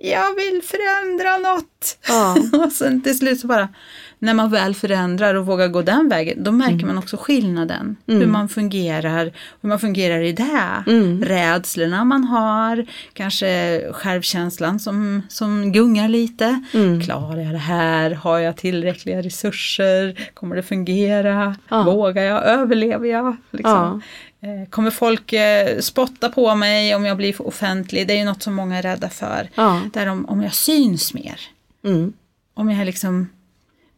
[0.02, 1.98] jag vill förändra något.
[2.08, 2.38] Ja.
[2.66, 3.70] och sen till slut så bara,
[4.20, 7.96] när man väl förändrar och vågar gå den vägen, då märker man också skillnaden.
[8.06, 10.84] Hur man fungerar, hur man fungerar i det.
[10.88, 11.24] Mm.
[11.24, 16.64] Rädslorna man har, kanske självkänslan som, som gungar lite.
[16.74, 17.02] Mm.
[17.02, 18.12] Klarar jag det här?
[18.12, 20.30] Har jag tillräckliga resurser?
[20.34, 21.56] Kommer det fungera?
[21.70, 21.84] Ja.
[21.84, 22.44] Vågar jag?
[22.46, 23.38] Överlever jag?
[23.52, 24.02] Liksom.
[24.42, 28.08] Eh, Kommer folk eh, spotta på mig om jag blir offentlig?
[28.08, 29.50] Det är ju något som många är rädda för.
[29.56, 29.82] Ja.
[29.94, 31.40] Där om, om jag syns mer.
[31.84, 32.14] Mm.
[32.54, 33.28] Om jag liksom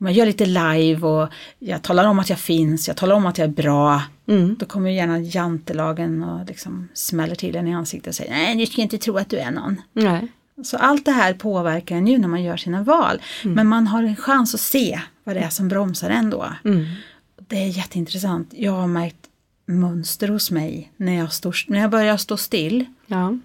[0.07, 1.27] jag gör lite live och
[1.59, 4.01] jag talar om att jag finns, jag talar om att jag är bra.
[4.27, 4.55] Mm.
[4.59, 8.65] Då kommer gärna jantelagen och liksom smäller till en i ansiktet och säger nej, du
[8.65, 9.81] ska inte tro att du är någon.
[9.93, 10.27] Nej.
[10.63, 13.21] Så allt det här påverkar en ju när man gör sina val.
[13.43, 16.45] Men man har en chans att se vad det är som bromsar en då.
[16.65, 16.85] Mm.
[17.47, 18.53] Det är jätteintressant.
[18.55, 19.15] Jag har märkt
[19.65, 23.37] mönster hos mig när jag, står, när jag börjar stå still Ja.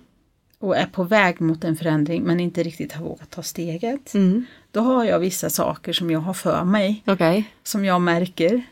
[0.58, 4.14] och är på väg mot en förändring men inte riktigt har vågat ta steget.
[4.14, 4.44] Mm.
[4.76, 7.50] Då har jag vissa saker som jag har för mig, Okej.
[7.62, 8.62] som jag märker.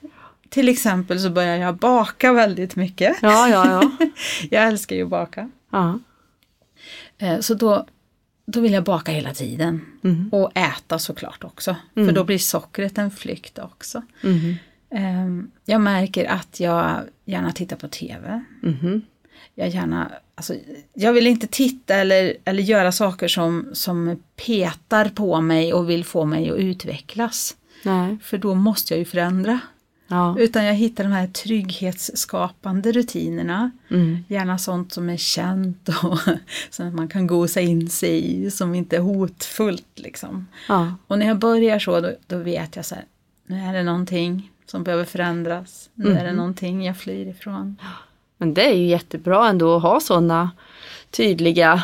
[0.49, 3.17] Till exempel så börjar jag baka väldigt mycket.
[3.23, 3.67] Ja, ja,
[4.01, 4.07] ja.
[4.51, 5.51] Jag älskar ju att baka.
[5.73, 5.99] ja.
[7.19, 7.87] Eh, Så då,
[8.47, 9.81] då vill jag baka hela tiden.
[10.05, 10.29] Mm.
[10.33, 11.77] Och äta såklart också.
[11.95, 14.03] För då blir sockret en flykt också.
[14.23, 14.57] Mhm.
[14.91, 18.45] Eh, Jag märker att jag gärna tittar på TV.
[19.55, 20.55] Jag gärna, alltså,
[20.95, 26.05] jag vill inte titta eller, eller göra saker som, som petar på mig och vill
[26.05, 27.57] få mig att utvecklas.
[27.83, 28.17] Nej.
[28.23, 29.61] För då måste jag ju förändra.
[30.09, 30.37] Ja.
[30.39, 33.71] Utan jag hittar de här trygghetsskapande rutinerna.
[33.91, 34.19] Mm.
[34.29, 36.19] Gärna sånt som är känt och
[36.71, 39.87] som man kan gosa in sig i, som inte är hotfullt.
[39.95, 40.47] Liksom.
[40.69, 40.95] Ja.
[41.07, 43.05] Och när jag börjar så, då, då vet jag så här,
[43.47, 45.91] nu är det någonting som behöver förändras.
[45.95, 46.37] Nu är det Mhm.
[46.37, 47.77] någonting jag flyr ifrån.
[48.45, 50.51] Men det är ju jättebra ändå att ha sådana
[51.11, 51.83] tydliga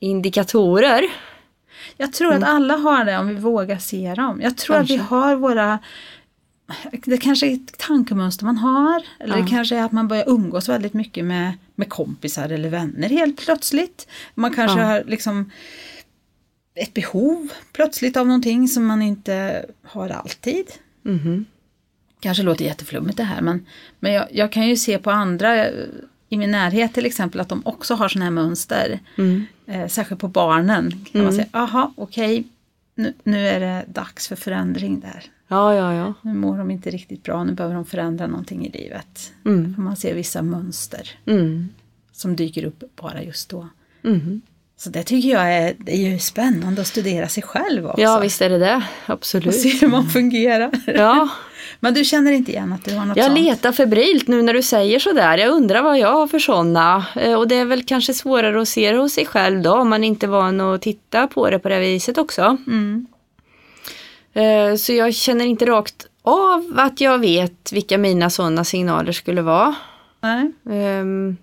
[0.00, 1.02] indikatorer.
[1.96, 2.42] Jag tror Mm.
[2.42, 4.40] att alla har det om vi vågar se dem.
[4.42, 5.14] Jag tror att vi Kanske.
[5.14, 5.78] har våra
[7.04, 9.02] det kanske är ett tankemönster man har.
[9.20, 9.42] Eller Ja.
[9.42, 13.36] det kanske är att man börjar umgås väldigt mycket med, med kompisar eller vänner helt
[13.44, 14.08] plötsligt.
[14.34, 14.84] Man kanske Ja.
[14.86, 15.50] har liksom
[16.74, 20.66] ett behov plötsligt av någonting som man inte har alltid.
[21.02, 21.44] Mhm.
[22.20, 23.66] Kanske låter jätteflummigt det här men,
[24.00, 25.72] men jag, jag kan ju se på andra eh,
[26.28, 29.00] i min närhet till exempel att de också har sådana här mönster.
[29.18, 29.44] Mm.
[29.66, 32.44] Eh, särskilt på barnen kan man säga, aha okej,
[32.94, 35.24] nu, nu är det dags för förändring där.
[35.48, 36.14] Ja, ja, ja.
[36.22, 39.32] Nu mår de inte riktigt bra, nu behöver de förändra någonting i livet.
[39.46, 39.74] Mm.
[39.78, 41.68] Man ser vissa mönster Mm.
[42.12, 43.68] som dyker upp bara just då.
[44.80, 48.00] Så det tycker jag är, det är ju spännande att studera sig själv också.
[48.00, 48.82] Ja, visst är det det.
[49.06, 49.54] Och Absolut.
[49.54, 50.70] se hur man fungerar.
[50.86, 51.28] Ja,
[51.80, 53.38] Men du känner inte igen att du har något jag sånt?
[53.38, 55.38] letar febrilt nu när du säger sådär.
[55.38, 57.06] Jag undrar vad jag har för sådana.
[57.16, 59.88] Eh, Och det är väl kanske svårare att se det hos sig själv då om
[59.88, 62.56] man inte är van att titta på det på det viset också.
[62.66, 63.06] Mm.
[64.32, 69.42] Eh, Så jag känner inte rakt av att jag vet vilka mina sådana signaler skulle
[69.42, 69.74] vara.
[70.20, 70.52] Nej.
[70.70, 71.36] Ehm,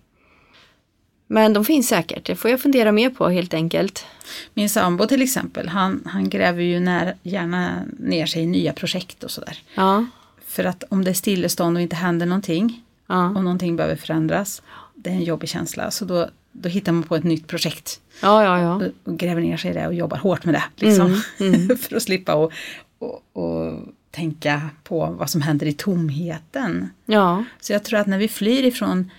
[1.27, 4.05] Men de finns säkert, det får jag fundera mer på helt enkelt.
[4.53, 9.23] Min sambo till exempel, han, han gräver ju när, gärna ner sig i nya projekt
[9.23, 9.57] och sådär.
[9.75, 10.05] Ja,
[10.47, 14.61] För att om det är stillestånd och inte händer någonting ja, och någonting behöver förändras,
[14.95, 15.91] det är en jobbig känsla.
[15.91, 18.59] Så då, då hittar man på ett nytt projekt ja, ja.
[18.61, 18.75] ja.
[18.75, 20.63] och, och gräver ner sig i det och jobbar hårt med det.
[20.85, 22.51] Liksom, Mm, för att slippa och,
[22.99, 23.79] och, och
[24.11, 26.89] tänka på vad som händer i tomheten.
[27.05, 27.43] ja.
[27.61, 29.11] Så jag tror att när vi flyr ifrån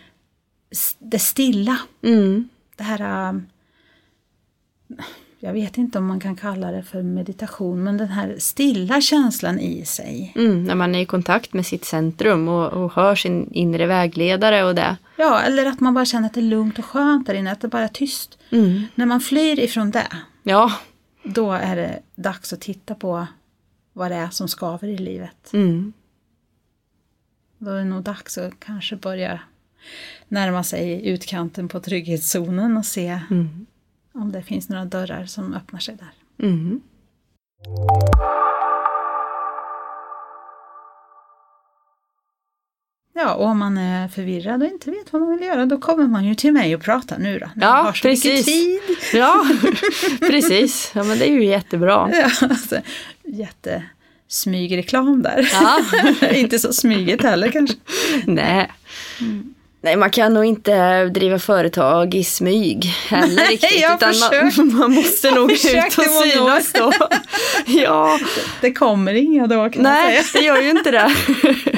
[0.99, 2.49] det stilla, Mm.
[2.77, 3.47] det här ähm,
[5.39, 9.59] jag vet inte om man kan kalla det för meditation, men den här stilla känslan
[9.61, 10.33] i sig.
[10.37, 14.65] Mm, när man är i kontakt med sitt centrum och, och hör sin inre vägledare
[14.65, 14.97] och det.
[15.17, 17.61] Ja, eller att man bara känner att det är lugnt och skönt där inne, att
[17.61, 18.39] det bara är tyst.
[18.51, 18.83] Mm.
[18.95, 20.07] När man flyr ifrån det,
[20.43, 20.73] Ja,
[21.25, 23.27] då är det dags att titta på
[23.93, 25.53] vad det är som skaver i livet.
[25.53, 25.93] mm.
[27.59, 29.41] Då är det nog dags att kanske börja
[30.29, 33.67] närma sig utkanten på trygghetszonen och se Mm.
[34.15, 36.47] om det finns några dörrar som öppnar sig där.
[36.49, 36.81] Mm.
[43.15, 46.07] Ja, och om man är förvirrad och inte vet vad man vill göra, då kommer
[46.07, 47.51] man ju till mig och pratar nu då.
[47.55, 48.45] När Ja, har så precis.
[48.45, 48.81] tid.
[49.15, 49.45] Ja,
[50.21, 50.93] precis.
[50.95, 52.11] Ja, men det är ju jättebra.
[52.13, 52.81] Ja, alltså,
[53.25, 55.49] jättesmygreklam där.
[55.53, 55.81] Ja.
[56.35, 57.77] inte så smygigt heller kanske.
[58.27, 58.73] Nej.
[59.87, 63.81] Nej, man kan nog inte driva företag i smyg heller riktigt.
[63.81, 64.57] jag utan försökt.
[64.57, 65.65] man, man måste nog ut
[65.99, 66.93] och synas då.
[67.67, 68.19] Ja,
[68.61, 70.41] Det kommer inga då kan nej, säga.
[70.41, 71.15] det gör ju inte det.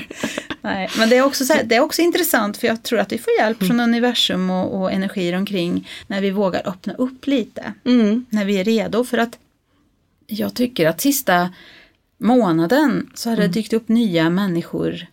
[0.61, 3.13] Nej, men det är, också så här, det är också intressant för jag tror att
[3.13, 3.69] vi får hjälp Mm.
[3.69, 7.73] från universum och, och energier omkring när vi vågar öppna upp lite.
[7.85, 8.27] Mm.
[8.31, 9.39] När vi är redo för att
[10.27, 11.51] jag tycker att sista
[12.19, 13.47] månaden så har Mm.
[13.49, 15.07] det dykt upp nya människor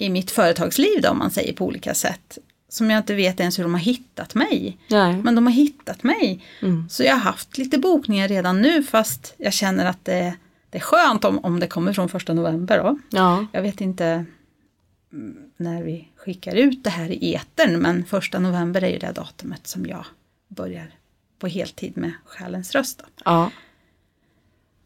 [0.00, 2.38] i mitt företagsliv då, om man säger på olika sätt.
[2.68, 4.78] Som jag inte vet ens hur de har hittat mig.
[4.88, 5.16] Nej.
[5.16, 6.44] Men de har hittat mig.
[6.62, 6.88] Mm.
[6.88, 10.34] Så jag har haft lite bokningar redan nu fast jag känner att det,
[10.70, 12.98] det är skönt om, om det kommer från första november då.
[13.10, 14.24] Ja, Jag vet inte
[15.12, 19.12] mm, när vi skickar ut det här i etern men första november är ju det
[19.12, 20.04] datumet som jag
[20.48, 20.90] börjar
[21.38, 23.02] på heltid med Själens röst.
[23.24, 23.50] Ja.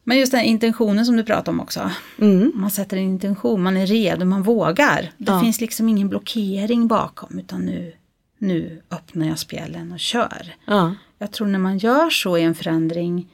[0.04, 1.90] Men just den intentionen som du pratar om också.
[2.18, 2.52] Mm.
[2.54, 5.12] Man sätter en intention, man är redo, man vågar.
[5.18, 5.40] Det Ja.
[5.40, 7.92] finns liksom ingen blockering bakom utan nu,
[8.38, 10.54] nu öppnar jag spjällen och kör.
[10.66, 10.94] ja.
[11.18, 13.28] Jag tror när man gör så i en förändring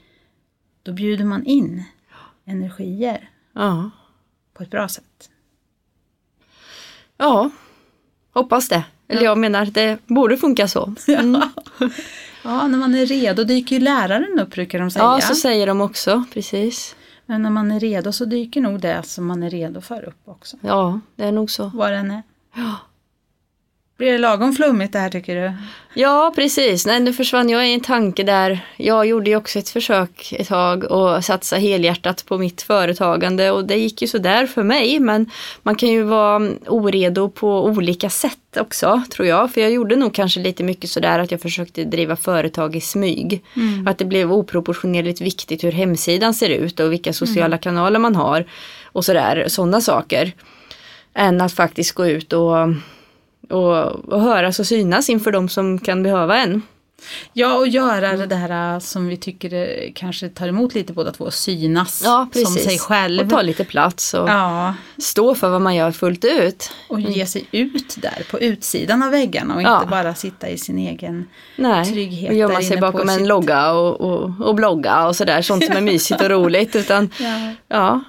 [0.83, 1.85] då bjuder man in
[2.45, 3.91] energier ja.
[4.55, 5.31] på ett bra sätt.
[7.17, 7.51] Ja,
[8.33, 8.85] hoppas det.
[9.09, 10.95] Eller jag menar, det borde funka så.
[11.09, 11.43] Mm.
[12.43, 15.05] Ja, när man är redo dyker ju läraren upp brukar de säga.
[15.05, 16.97] Ja, så säger de också, precis.
[17.27, 20.29] Men när man är redo så dyker nog det som man är redo för upp
[20.29, 20.57] också.
[20.61, 21.71] Ja, det är nog så.
[21.75, 22.23] Vad den är.
[22.55, 22.77] Ja.
[24.01, 25.53] Blir det lagom flummigt det här tycker du?
[25.95, 26.87] Ja, precis.
[26.87, 28.61] Nej, nu försvann jag i en tanke där.
[28.77, 33.65] Jag gjorde ju också ett försök ett tag och satsa helhjärtat på mitt företagande och
[33.65, 35.01] det gick ju sådär för mig.
[35.01, 35.31] Men
[35.63, 39.53] man kan ju vara oredo på olika sätt också, tror jag.
[39.53, 43.45] För jag gjorde nog kanske lite mycket sådär att jag försökte driva företag i smyg.
[43.87, 48.45] Att det blev oproportionerligt viktigt hur hemsidan ser ut och vilka sociala kanaler man har
[48.85, 50.33] och sådär, sådana saker.
[51.15, 52.57] Än att faktiskt gå ut och
[53.51, 56.63] och, och höras och synas inför de som kan behöva en.
[57.33, 61.13] Ja, och göra det där äh, som vi tycker äh, kanske tar emot lite båda
[61.13, 63.25] två, synas Ja, som sig själv.
[63.25, 66.71] Och ta lite plats och Ja, stå för vad man gör fullt ut.
[66.89, 69.77] och ge sig ut där på utsidan av väggarna och Ja.
[69.77, 73.73] inte bara sitta i sin egen Nej, trygghet och gömma sig bakom en sitt- logga
[73.73, 76.77] och, och, och blogga och sådär, sånt som är mysigt och roligt.
[76.77, 77.53] Utan, Ja.
[77.69, 78.01] ja,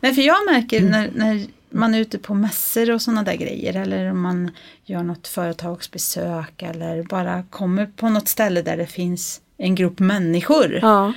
[0.00, 0.90] Nej, för jag märker Mm.
[0.90, 4.50] när, när man är ute på mässor och sådana där grejer eller om man
[4.84, 10.78] gör något företagsbesök eller bara kommer på något ställe där det finns en grupp människor
[10.82, 11.12] ja,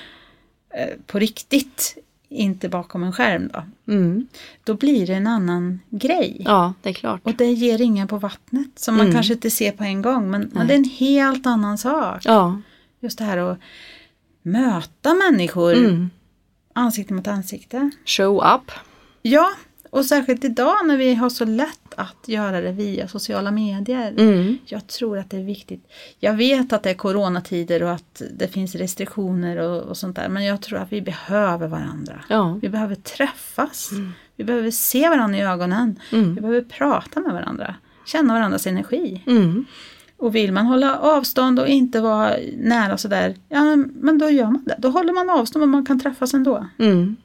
[0.74, 1.98] eh, på riktigt,
[2.30, 3.64] inte bakom en skärm då.
[3.94, 4.28] mm,
[4.64, 6.42] Då blir det en annan grej.
[6.46, 7.22] ja, det är klart.
[7.24, 9.14] Och det ger ringar på vattnet som man Mm.
[9.16, 12.22] kanske inte ser på en gång men, men det är en helt annan sak.
[12.26, 12.62] Ja,
[13.02, 13.60] Just det här att
[14.42, 16.10] möta människor mm.
[16.74, 17.90] ansikte mot ansikte.
[18.06, 18.72] show up.
[19.22, 19.50] Ja,
[19.90, 24.14] och särskilt idag när vi har så lätt att göra det via sociala medier.
[24.18, 24.58] Mm.
[24.66, 25.88] Jag tror att det är viktigt.
[26.20, 30.30] Jag vet att det är coronatider och att det finns restriktioner och, och sånt där.
[30.30, 32.24] Men jag tror att vi behöver varandra.
[32.30, 33.90] Ja, Vi behöver träffas.
[34.36, 36.00] Vi behöver se varandra i ögonen.
[36.12, 36.36] Vi mm.
[36.36, 37.76] behöver prata med varandra.
[38.06, 39.24] Känna varandras energi.
[39.28, 39.66] Mm.
[40.18, 44.64] Och vill man hålla avstånd och inte vara nära sådär, ja men då gör man
[44.66, 44.76] det.
[44.80, 46.68] Då håller man avstånd men man kan träffas ändå.
[46.80, 47.16] Mm.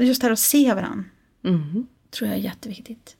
[0.00, 1.04] Just det här att se varandra
[1.44, 1.86] Mm.
[2.10, 3.16] tror jag är jätteviktigt.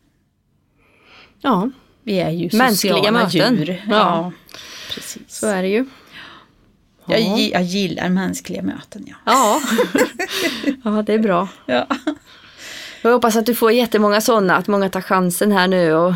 [1.41, 1.71] Ja,
[2.03, 3.57] Vi är ju Mänskliga sociala möten.
[3.57, 3.85] djur.
[3.89, 3.95] Ja.
[3.97, 4.33] Ja,
[4.95, 5.23] precis.
[5.29, 5.85] så är det ju.
[7.07, 7.37] Jag, Ja.
[7.37, 9.05] gi- jag gillar mänskliga möten.
[9.07, 9.15] Ja.
[9.27, 9.61] Ja.
[10.85, 11.49] ja, det är bra.
[11.67, 11.87] Ja.
[13.03, 16.15] Jag hoppas att du får jättemånga sådana, att många tar chansen här nu och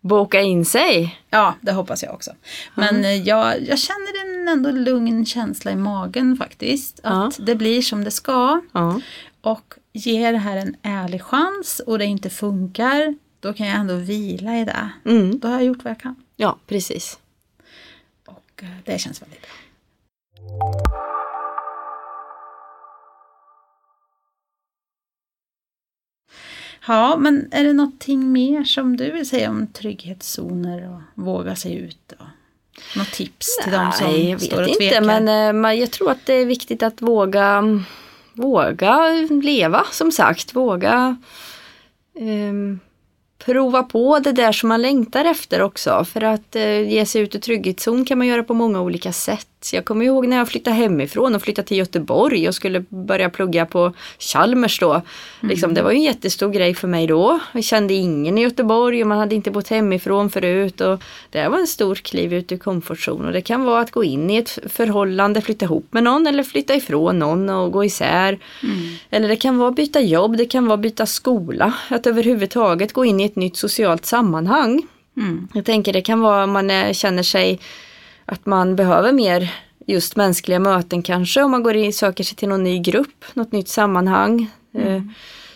[0.00, 1.18] boka in sig.
[1.30, 2.30] ja, det hoppas jag också.
[2.74, 7.00] Men eh, jag, jag känner en ändå lugn känsla i magen faktiskt.
[7.02, 8.60] Att det blir som det ska.
[8.72, 9.00] Ja.
[9.40, 13.14] Och ger det här en ärlig chans och det inte funkar.
[13.40, 14.90] Då kan jag ändå vila i det.
[15.04, 15.38] Mm.
[15.38, 16.14] Då har jag gjort vad jag kan.
[16.36, 17.18] ja, precis.
[18.26, 19.50] Och eh, det känns väldigt bra.
[26.86, 31.74] Ja, men är det någonting mer som du vill säga om trygghetszoner och våga sig
[31.74, 32.12] ut?
[32.18, 32.26] Och
[32.96, 34.96] något tips till de som Nej, jag står och vet tvekar?
[34.96, 37.62] inte, men eh, jag tror att det är viktigt att våga,
[38.34, 40.54] våga leva, som sagt.
[40.54, 41.16] Våga
[42.20, 42.80] ehm,
[43.44, 46.04] prova på det där som man längtar efter också.
[46.04, 49.48] För att eh, ge sig ut ur trygghetszon kan man göra på många olika sätt.
[49.72, 53.66] Jag kommer ihåg när jag flyttade hemifrån och flyttade till Göteborg och skulle börja plugga
[53.66, 55.02] på Chalmers då.
[55.40, 57.40] Liksom, det var ju en jättestor grej för mig då.
[57.52, 60.80] Jag kände ingen i Göteborg och man hade inte bott hemifrån förut.
[60.80, 63.26] Och det var en stor kliv ut ur komfortzon.
[63.26, 66.42] Och det kan vara att gå in i ett förhållande, flytta ihop med någon eller
[66.42, 68.38] flytta ifrån någon och gå isär.
[69.10, 71.72] Eller det kan vara byta jobb, det kan vara byta skola.
[71.88, 74.82] Att överhuvudtaget gå in i ett nytt socialt sammanhang.
[75.16, 75.48] Mm.
[75.54, 77.60] Jag tänker det kan vara om man är, känner sig
[78.26, 79.54] att man behöver mer
[79.86, 83.52] just mänskliga möten kanske om man går in söker sig till någon ny grupp, något
[83.52, 84.50] nytt sammanhang.
[84.78, 85.02] Eh,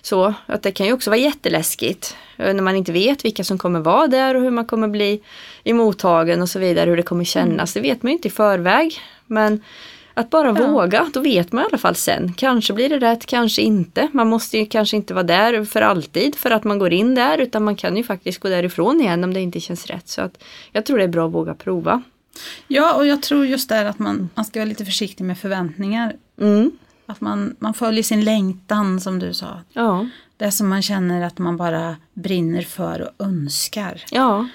[0.03, 3.59] Så att det kan ju också vara jätteläskigt eh, när man inte vet vilka som
[3.59, 5.21] kommer vara där och hur man kommer bli
[5.64, 7.73] emottagen och så vidare, hur det kommer kännas.
[7.75, 8.99] Det vet man ju inte i förväg.
[9.27, 9.62] Men
[10.14, 10.66] att bara Ja.
[10.71, 12.33] våga, då vet man i alla fall sen.
[12.37, 14.09] Kanske blir det rätt, kanske inte.
[14.12, 17.39] Man måste ju kanske inte vara där för alltid för att man går in där
[17.39, 20.09] utan man kan ju faktiskt gå därifrån igen om det inte känns rätt.
[20.09, 20.43] Så att
[20.73, 22.03] jag tror det är bra att våga prova.
[22.68, 26.16] Ja, och jag tror just där att man, man ska vara lite försiktig med förväntningar.
[26.41, 26.70] Mm.
[27.07, 29.61] Att man, man följer sin längtan som du sa.
[29.72, 34.03] Ja, Det som man känner att man bara brinner för och önskar.
[34.11, 34.47] ja,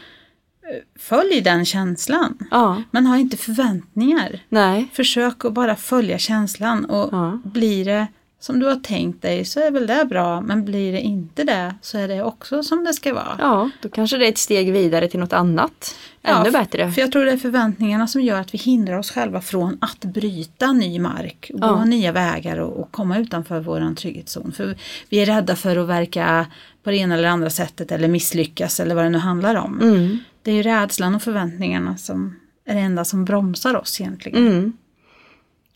[1.00, 2.38] Följ den känslan.
[2.52, 4.40] ja, Men ha inte förväntningar.
[4.50, 7.40] nej, Försök att bara följa känslan och Ja.
[7.44, 8.08] blir det
[8.44, 11.76] som du har tänkt dig så är väl det bra men blir det inte det
[11.82, 13.36] så är det också som det ska vara.
[13.40, 15.96] ja, då kanske det är ett steg vidare till något annat.
[16.24, 16.92] Ännu Ja, bättre.
[16.92, 20.00] För jag tror det är förväntningarna som gör att vi hindrar oss själva från att
[20.06, 21.72] bryta ny mark och Ja.
[21.74, 24.52] gå nya vägar och, och komma utanför vår trygghetszon.
[24.52, 24.76] För
[25.10, 26.46] vi är rädda för att verka
[26.84, 29.82] på det ena eller andra sättet eller misslyckas eller vad det nu handlar om.
[29.82, 32.36] Mm, Det är ju rädslan och förväntningarna som
[32.66, 34.48] är det enda som bromsar oss egentligen.
[34.48, 34.74] mm.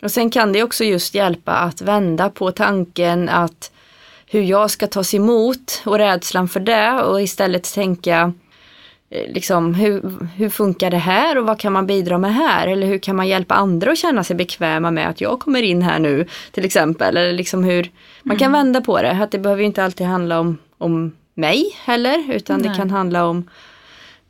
[0.01, 3.71] Och sen kan det också just hjälpa att vända på tanken att
[4.25, 8.33] hur jag ska tas emot och rädslan för det och istället tänka
[9.09, 12.67] eh, liksom hur, hur funkar det här och vad kan man bidra med här?
[12.67, 15.81] Eller hur kan man hjälpa andra att känna sig bekväma med att jag kommer in
[15.81, 17.17] här nu till exempel?
[17.17, 17.91] Eller liksom hur
[18.23, 19.11] man kan vända på det.
[19.11, 22.77] Att det behöver ju inte alltid handla om, om mig heller utan det Nej.
[22.77, 23.49] kan handla om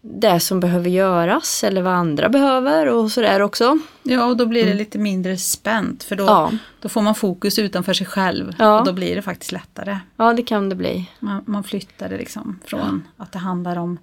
[0.10, 3.80] det som behöver göras eller vad andra behöver och sådär också.
[4.04, 6.34] Ja, och då blir det lite mindre spänt för då, Mm.
[6.36, 6.52] Ja.
[6.82, 8.80] då får man fokus utanför sig själv Ja.
[8.80, 10.00] och då blir det faktiskt lättare.
[10.18, 11.10] Ja det kan det bli.
[11.20, 14.00] Man, man flyttar det liksom från att det handlar om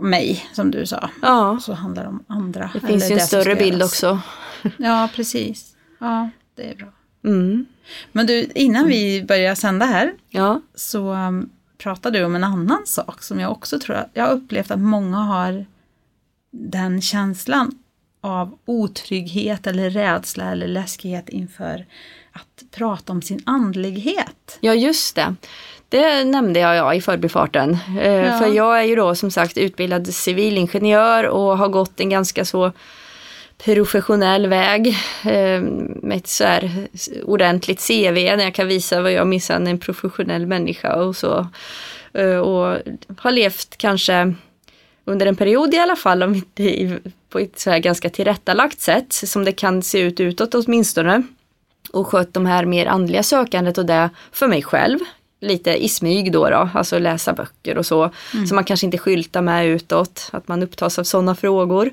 [0.00, 2.70] mig, som du sa, Ja, så handlar det om andra.
[2.74, 4.20] det finns ju en större bild också.
[4.76, 5.76] Ja, precis.
[5.98, 6.88] Ja, det är bra.
[7.24, 7.66] Mm.
[8.12, 11.50] Men du, innan vi börjar sända här Ja, så um,
[11.82, 15.16] pratade du om en annan sak som jag också tror jag har upplevt att många
[15.16, 15.66] har
[16.50, 17.78] den känslan
[18.20, 21.86] av otrygghet eller rädsla eller läskighet inför
[22.32, 24.58] att prata om sin andlighet.
[24.60, 25.34] ja just det.
[25.88, 27.78] Det nämnde jag ja, i förbifarten.
[28.00, 28.38] Eh, Ja.
[28.38, 32.72] För jag är ju då som sagt utbildad civilingenjör och har gått en ganska så
[33.64, 34.88] professionell väg
[35.24, 35.60] eh,
[36.02, 36.88] med ett så här
[37.24, 41.46] ordentligt CV där jag kan visa vad jag minsann är en professionell människa och så.
[42.14, 42.78] Eh, Och
[43.16, 44.34] har levt kanske
[45.04, 46.98] under en period i alla fall, om inte
[47.28, 51.22] på ett så här ganska tillrättalagt sätt som det kan se ut utåt åtminstone.
[51.92, 54.98] Och skött de här mer andliga sökandet och det för mig själv.
[55.40, 58.10] Lite i smyg då, då alltså läsa böcker och så.
[58.48, 61.90] Som man kanske inte skyltar med utåt, att man upptas av sådana frågor.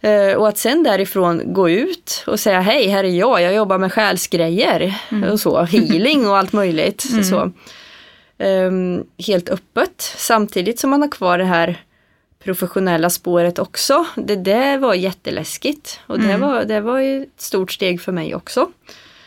[0.00, 3.78] Eh, och att sen därifrån gå ut och säga hej, här är jag, jag jobbar
[3.78, 4.94] med själsgrejer
[5.32, 7.24] och så, healing och allt möjligt.
[7.24, 7.52] Så.
[8.38, 11.82] Ehm, helt öppet samtidigt som man har kvar det här
[12.44, 14.06] professionella spåret också.
[14.16, 18.70] Det där var jätteläskigt och det, var, det var ett stort steg för mig också.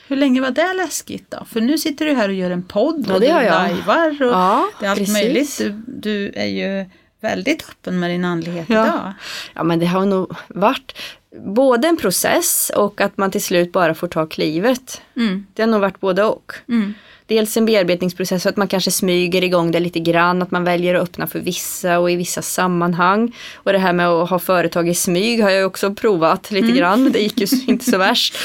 [0.07, 1.45] Hur länge var det läskigt då?
[1.45, 4.32] För nu sitter du här och gör en podd Ja, och det du lajvar och
[4.32, 5.13] Ja, det är allt precis.
[5.13, 5.57] möjligt.
[5.57, 6.86] Du, du är ju
[7.22, 8.84] väldigt öppen med din andlighet Ja.
[8.86, 9.13] idag.
[9.53, 10.97] Ja men det har nog varit
[11.45, 15.01] både en process och att man till slut bara får ta klivet.
[15.17, 15.45] Mm.
[15.53, 16.53] Det har nog varit både och.
[16.69, 16.93] Mm.
[17.26, 20.95] Dels en bearbetningsprocess så att man kanske smyger igång det lite grann, att man väljer
[20.95, 23.36] att öppna för vissa och i vissa sammanhang.
[23.55, 27.11] Och det här med att ha företag i smyg har jag också provat lite grann,
[27.11, 28.36] det gick ju inte så värst.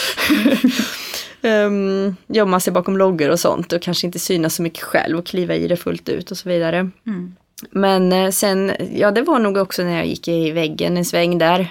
[1.43, 5.27] um, gömma sig bakom loggor och sånt och kanske inte synas så mycket själv och
[5.27, 6.91] kliva i det fullt ut och så vidare.
[7.07, 7.35] Mm.
[7.71, 11.39] Men eh, sen, ja det var nog också när jag gick i väggen en sväng
[11.39, 11.69] där.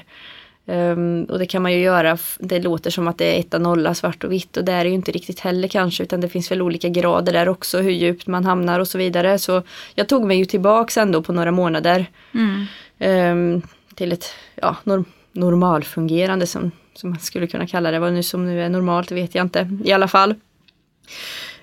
[0.68, 3.94] Ehm, och det kan man ju göra, det låter som att det är etta nolla
[3.94, 6.52] svart och vitt och det är det ju inte riktigt heller kanske utan det finns
[6.52, 9.40] väl olika grader där också hur djupt man hamnar och så vidare.
[9.40, 9.62] Så
[9.96, 12.66] jag tog mig ju tillbaks ändå på några månader Mm.
[13.00, 13.62] ehm,
[13.96, 14.26] till ett
[14.56, 18.00] ja, norm- normalfungerande som, som man skulle kunna kalla det.
[18.00, 20.36] Vad nu som nu är normalt vet jag inte i alla fall.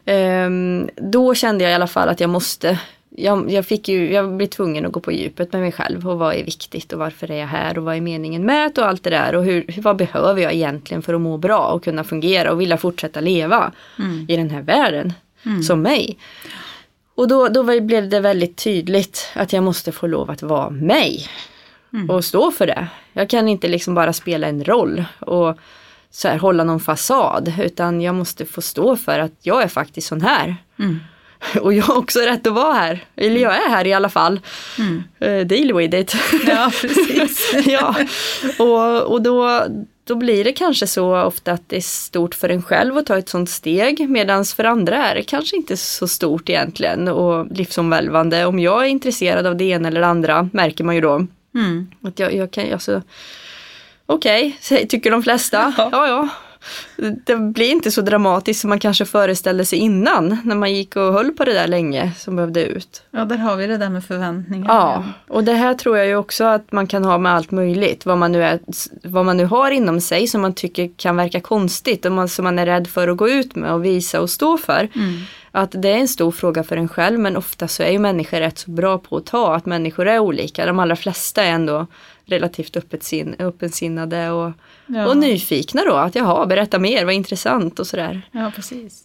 [0.04, 2.78] Ehm, då kände jag i alla fall att jag måste
[3.16, 6.18] jag, jag fick ju, jag blev tvungen att gå på djupet med mig själv och
[6.18, 8.88] vad är viktigt och varför är jag här och vad är meningen med det och
[8.88, 12.04] allt det där och hur, vad behöver jag egentligen för att må bra och kunna
[12.04, 14.26] fungera och vilja fortsätta leva Mm.
[14.28, 15.12] i den här världen
[15.62, 16.18] som mig.
[17.14, 21.26] Och då, då blev det väldigt tydligt att jag måste få lov att vara mig
[22.08, 22.86] och stå för det.
[23.12, 25.58] Jag kan inte liksom bara spela en roll och
[26.10, 30.06] så här, hålla någon fasad utan jag måste få stå för att jag är faktiskt
[30.08, 30.56] sån här.
[31.60, 33.04] Och jag har också rätt att vara här.
[33.16, 34.40] Eller jag är här i alla fall.
[34.78, 35.02] Mm.
[35.24, 36.14] Uh, deal with it.
[36.46, 37.54] Ja, precis.
[37.66, 37.94] ja.
[38.58, 39.66] Och, och då,
[40.04, 43.18] då blir det kanske så ofta att det är stort för en själv att ta
[43.18, 48.46] ett sånt steg medan för andra är det kanske inte så stort egentligen och livsomvälvande.
[48.46, 51.90] Om jag är intresserad av det ena eller det andra märker man ju då Mm.
[52.02, 53.02] att jag, jag kan, alltså
[54.06, 55.74] Okej, okay, tycker de flesta.
[55.78, 55.88] Ja.
[55.92, 56.28] Ja, ja.
[57.24, 61.12] Det blir inte så dramatiskt som man kanske föreställde sig innan när man gick och
[61.12, 63.02] höll på det där länge som behövde ut.
[63.10, 64.66] Ja, där har vi det där med förväntningar.
[64.68, 68.06] Ja, och det här tror jag ju också att man kan ha med allt möjligt.
[68.06, 68.60] Vad man nu, är,
[69.02, 72.44] vad man nu har inom sig som man tycker kan verka konstigt och man, som
[72.44, 74.88] man är rädd för att gå ut med och visa och stå för.
[74.94, 75.20] Mm.
[75.50, 78.38] Att det är en stor fråga för en själv men ofta så är ju människor
[78.38, 80.66] rätt så bra på att ta att människor är olika.
[80.66, 81.86] De allra flesta är ändå
[82.32, 84.52] relativt öppet sin, öppensinnade och,
[84.86, 85.06] Ja.
[85.06, 85.94] och nyfikna då.
[85.94, 88.22] Att jaha, berätta mer, vad intressant och sådär.
[88.32, 89.04] Ja, precis.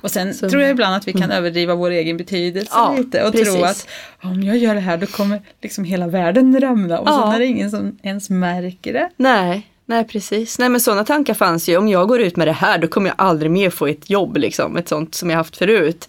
[0.00, 3.24] Och sen Så- tror jag ibland att vi kan överdriva vår egen betydelse Ja, lite
[3.24, 3.54] och precis.
[3.54, 3.88] tro att
[4.22, 7.22] om jag gör det här då kommer liksom hela världen rämna och Ja.
[7.22, 9.10] sen är det ingen som ens märker det.
[9.16, 10.58] Nej, nej precis.
[10.58, 11.76] Nej men sådana tankar fanns ju.
[11.76, 14.36] Om jag går ut med det här då kommer jag aldrig mer få ett jobb
[14.36, 14.76] liksom.
[14.76, 16.08] Ett sånt som jag haft förut.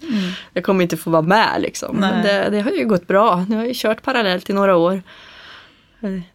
[0.52, 1.96] Jag kommer inte få vara med liksom.
[1.96, 2.22] Men Mm.
[2.26, 3.44] Det, det har ju gått bra.
[3.48, 5.02] Nu har jag ju kört parallellt i några år.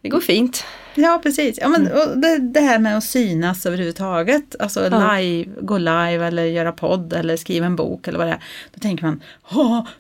[0.01, 0.63] Det går fint.
[0.95, 1.57] Ja, precis.
[1.61, 5.01] Ja, men, och det, det här med att synas överhuvudtaget, alltså Mm.
[5.01, 5.17] Ja.
[5.17, 8.43] live, gå live eller göra podd eller skriva en bok eller vad det är.
[8.73, 9.21] Då tänker man,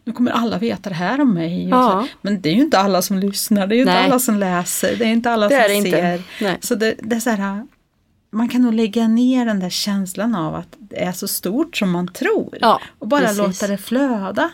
[0.03, 1.69] nu kommer alla veta det här om mig.
[1.69, 2.07] Ja.
[2.21, 4.05] Men det är ju inte alla som lyssnar, det är ju inte Nej.
[4.05, 5.89] alla som läser, det är inte alla Det som det inte.
[5.91, 6.23] ser.
[6.41, 6.57] Nej.
[6.61, 7.67] Så det, det är så här,
[8.31, 11.91] man kan nog lägga ner den där känslan av att det är så stort som
[11.91, 12.57] man tror.
[12.61, 13.37] Ja, och bara precis.
[13.37, 14.49] låta det flöda.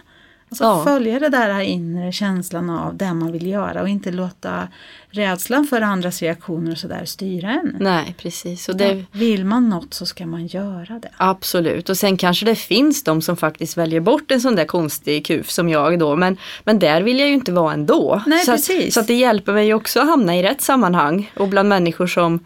[0.49, 0.83] Alltså Ja.
[0.83, 4.67] följa det där inre känslan av det man vill göra och inte låta
[5.09, 7.75] rädslan för andras reaktioner och sådär styra en.
[7.79, 8.69] Nej precis.
[8.69, 11.09] Och det, Vill man något så ska man göra det.
[11.17, 15.25] Absolut och sen kanske det finns de som faktiskt väljer bort en sån där konstig
[15.25, 18.21] kuf som jag då men, men där vill jag ju inte vara ändå.
[18.25, 18.87] Nej, så, precis.
[18.87, 22.07] Att, så att det hjälper mig också att hamna i rätt sammanhang och bland människor
[22.07, 22.45] som,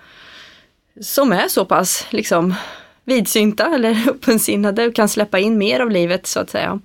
[1.01, 2.55] som är så pass liksom
[3.05, 6.79] vidsynta eller öppensinnade och kan släppa in mer av livet så att säga.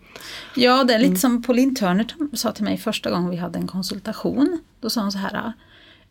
[0.55, 1.09] Ja, det är Mm.
[1.11, 4.59] lite som Pauline Turner sa till mig första gången vi hade en konsultation.
[4.81, 5.53] Då sa hon så här.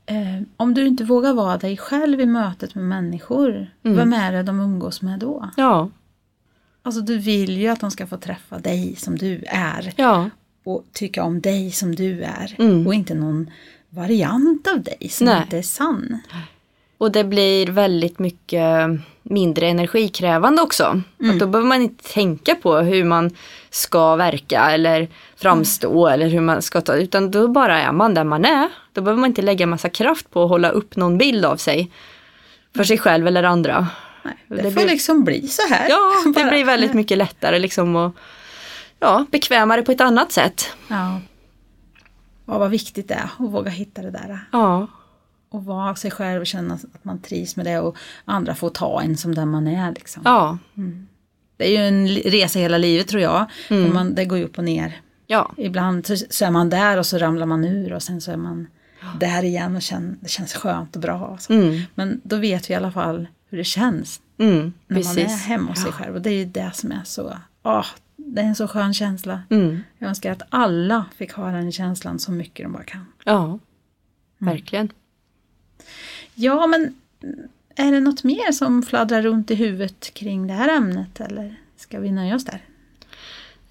[0.06, 3.98] Eh, om du inte vågar vara dig själv i mötet med människor, Mm.
[3.98, 5.50] vem är det de umgås med då?
[5.58, 5.90] Ja,
[6.82, 10.30] Alltså du vill ju att de ska få träffa dig som du är ja,
[10.64, 12.88] och tycka om dig som du är Mm.
[12.88, 13.50] och inte någon
[13.90, 15.42] variant av dig som Nej.
[15.44, 16.20] inte är sann.
[16.98, 18.90] Och det blir väldigt mycket
[19.24, 21.02] mindre energikrävande också.
[21.32, 23.32] Att då behöver man inte tänka på hur man
[23.70, 28.24] ska verka eller framstå eller hur man ska ta, utan då bara är man där
[28.24, 28.70] man är.
[28.94, 31.92] Då behöver man inte lägga massa kraft på att hålla upp någon bild av sig.
[32.76, 33.88] För sig själv eller andra.
[34.24, 35.90] Nej, det, Det får blir- liksom bli så här.
[35.90, 38.16] Ja, det blir väldigt mycket lättare liksom och
[39.00, 40.70] ja, bekvämare på ett annat sätt.
[40.88, 41.20] Ja.
[42.46, 44.40] ja, vad viktigt det är att våga hitta det där.
[44.52, 44.88] Ja,
[45.56, 49.02] Och vara sig själv och känna att man trivs med det och andra får ta
[49.02, 49.92] en som den man är.
[49.92, 50.22] Liksom.
[50.26, 50.58] ja,
[51.58, 53.46] Det är ju en resa hela livet tror jag.
[53.70, 53.94] Mm.
[53.94, 55.02] Man, det går ju upp och ner.
[55.28, 58.32] ja, Ibland så, så är man där och så ramlar man ur och sen så
[58.32, 58.68] är man
[59.20, 61.26] där igen och känn, det känns skönt och bra.
[61.28, 61.54] och Så.
[61.54, 65.24] mm, Men då vet vi i alla fall hur det känns mm, när man är
[65.26, 65.46] precis.
[65.46, 66.16] hemma hos sig själv.
[66.16, 67.86] Och det är ju det som är så, åh,
[68.16, 69.42] det är en så skön känsla.
[69.50, 73.06] Mm, Jag önskar att alla fick ha den känslan så mycket de bara kan.
[73.24, 73.60] ja,
[74.38, 74.90] verkligen.
[76.36, 76.96] Ja, men
[77.76, 82.00] är det något mer som fladdrar runt i huvudet kring det här ämnet eller ska
[82.00, 82.62] vi nöja oss där?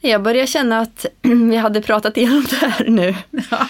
[0.01, 3.15] Jag börjar känna att vi hade pratat igenom det här nu.
[3.51, 3.69] Ja,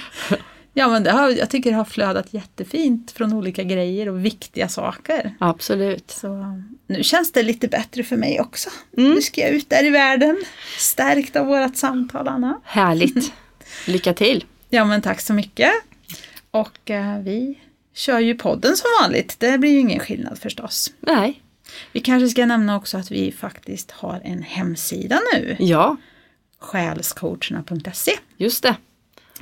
[0.73, 4.69] ja men det har, jag tycker det har flödat jättefint från olika grejer och viktiga
[4.69, 5.35] saker.
[5.39, 6.11] Absolut.
[6.11, 8.71] Så nu känns det lite bättre för mig också.
[8.97, 9.11] Mm.
[9.11, 10.45] Nu ska jag ut där i världen,
[10.79, 12.61] stärkt av vårt samtal Anna.
[12.65, 13.33] Härligt.
[13.87, 14.45] Lycka till.
[14.69, 15.73] Ja men tack så mycket.
[16.51, 17.59] Och eh, vi
[17.95, 20.93] kör ju podden som vanligt, det blir ju ingen skillnad förstås.
[21.01, 21.43] Nej,
[21.93, 25.97] Vi kanske ska nämna också att vi faktiskt har en hemsida nu, ja,
[26.59, 28.13] själscoacherna.se.
[28.37, 28.77] just det.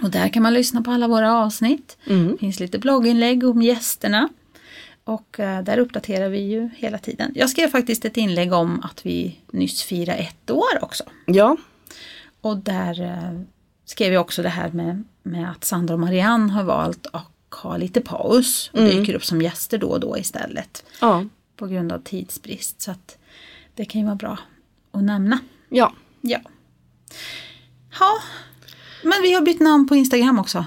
[0.03, 1.97] Och där kan man lyssna på alla våra avsnitt.
[2.07, 2.33] Mm.
[2.33, 4.29] Det finns lite blogginlägg om gästerna.
[5.05, 7.33] Och eh, där uppdaterar vi ju hela tiden.
[7.35, 11.05] Jag skrev faktiskt ett inlägg om att vi nyss firar ett år också.
[11.27, 11.57] Ja,
[12.41, 13.41] Och där eh,
[13.85, 17.77] skrev jag också det här med, med att Sandra och Marianne har valt att ha
[17.77, 18.91] lite paus och Mm.
[18.97, 20.85] dyker upp som gäster då och då istället.
[21.01, 21.25] ja,
[21.57, 22.81] På grund av tidsbrist.
[22.83, 23.19] Så att
[23.75, 24.39] det kan ju vara bra
[24.93, 25.39] att nämna.
[25.69, 25.93] ja.
[26.21, 26.39] Ja.
[28.01, 28.13] Ja,
[29.03, 30.65] men vi har bytt namn på Instagram också.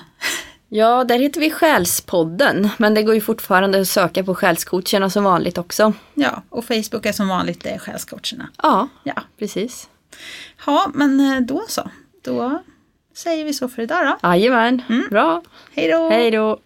[0.69, 5.23] Ja, där heter vi Själspodden, men det går ju fortfarande att söka på Själscoacherna som
[5.23, 5.93] vanligt också.
[6.13, 8.49] Ja, och Facebook är som vanligt det är själscoacherna.
[8.63, 9.89] Ja, Ja, precis.
[10.65, 11.89] Ja, men eh, då så.
[12.21, 12.63] Då
[13.15, 14.27] säger vi så för idag då.
[14.29, 15.43] Jajamän, bra.
[15.75, 16.09] Hej då!
[16.09, 16.59] Hej då.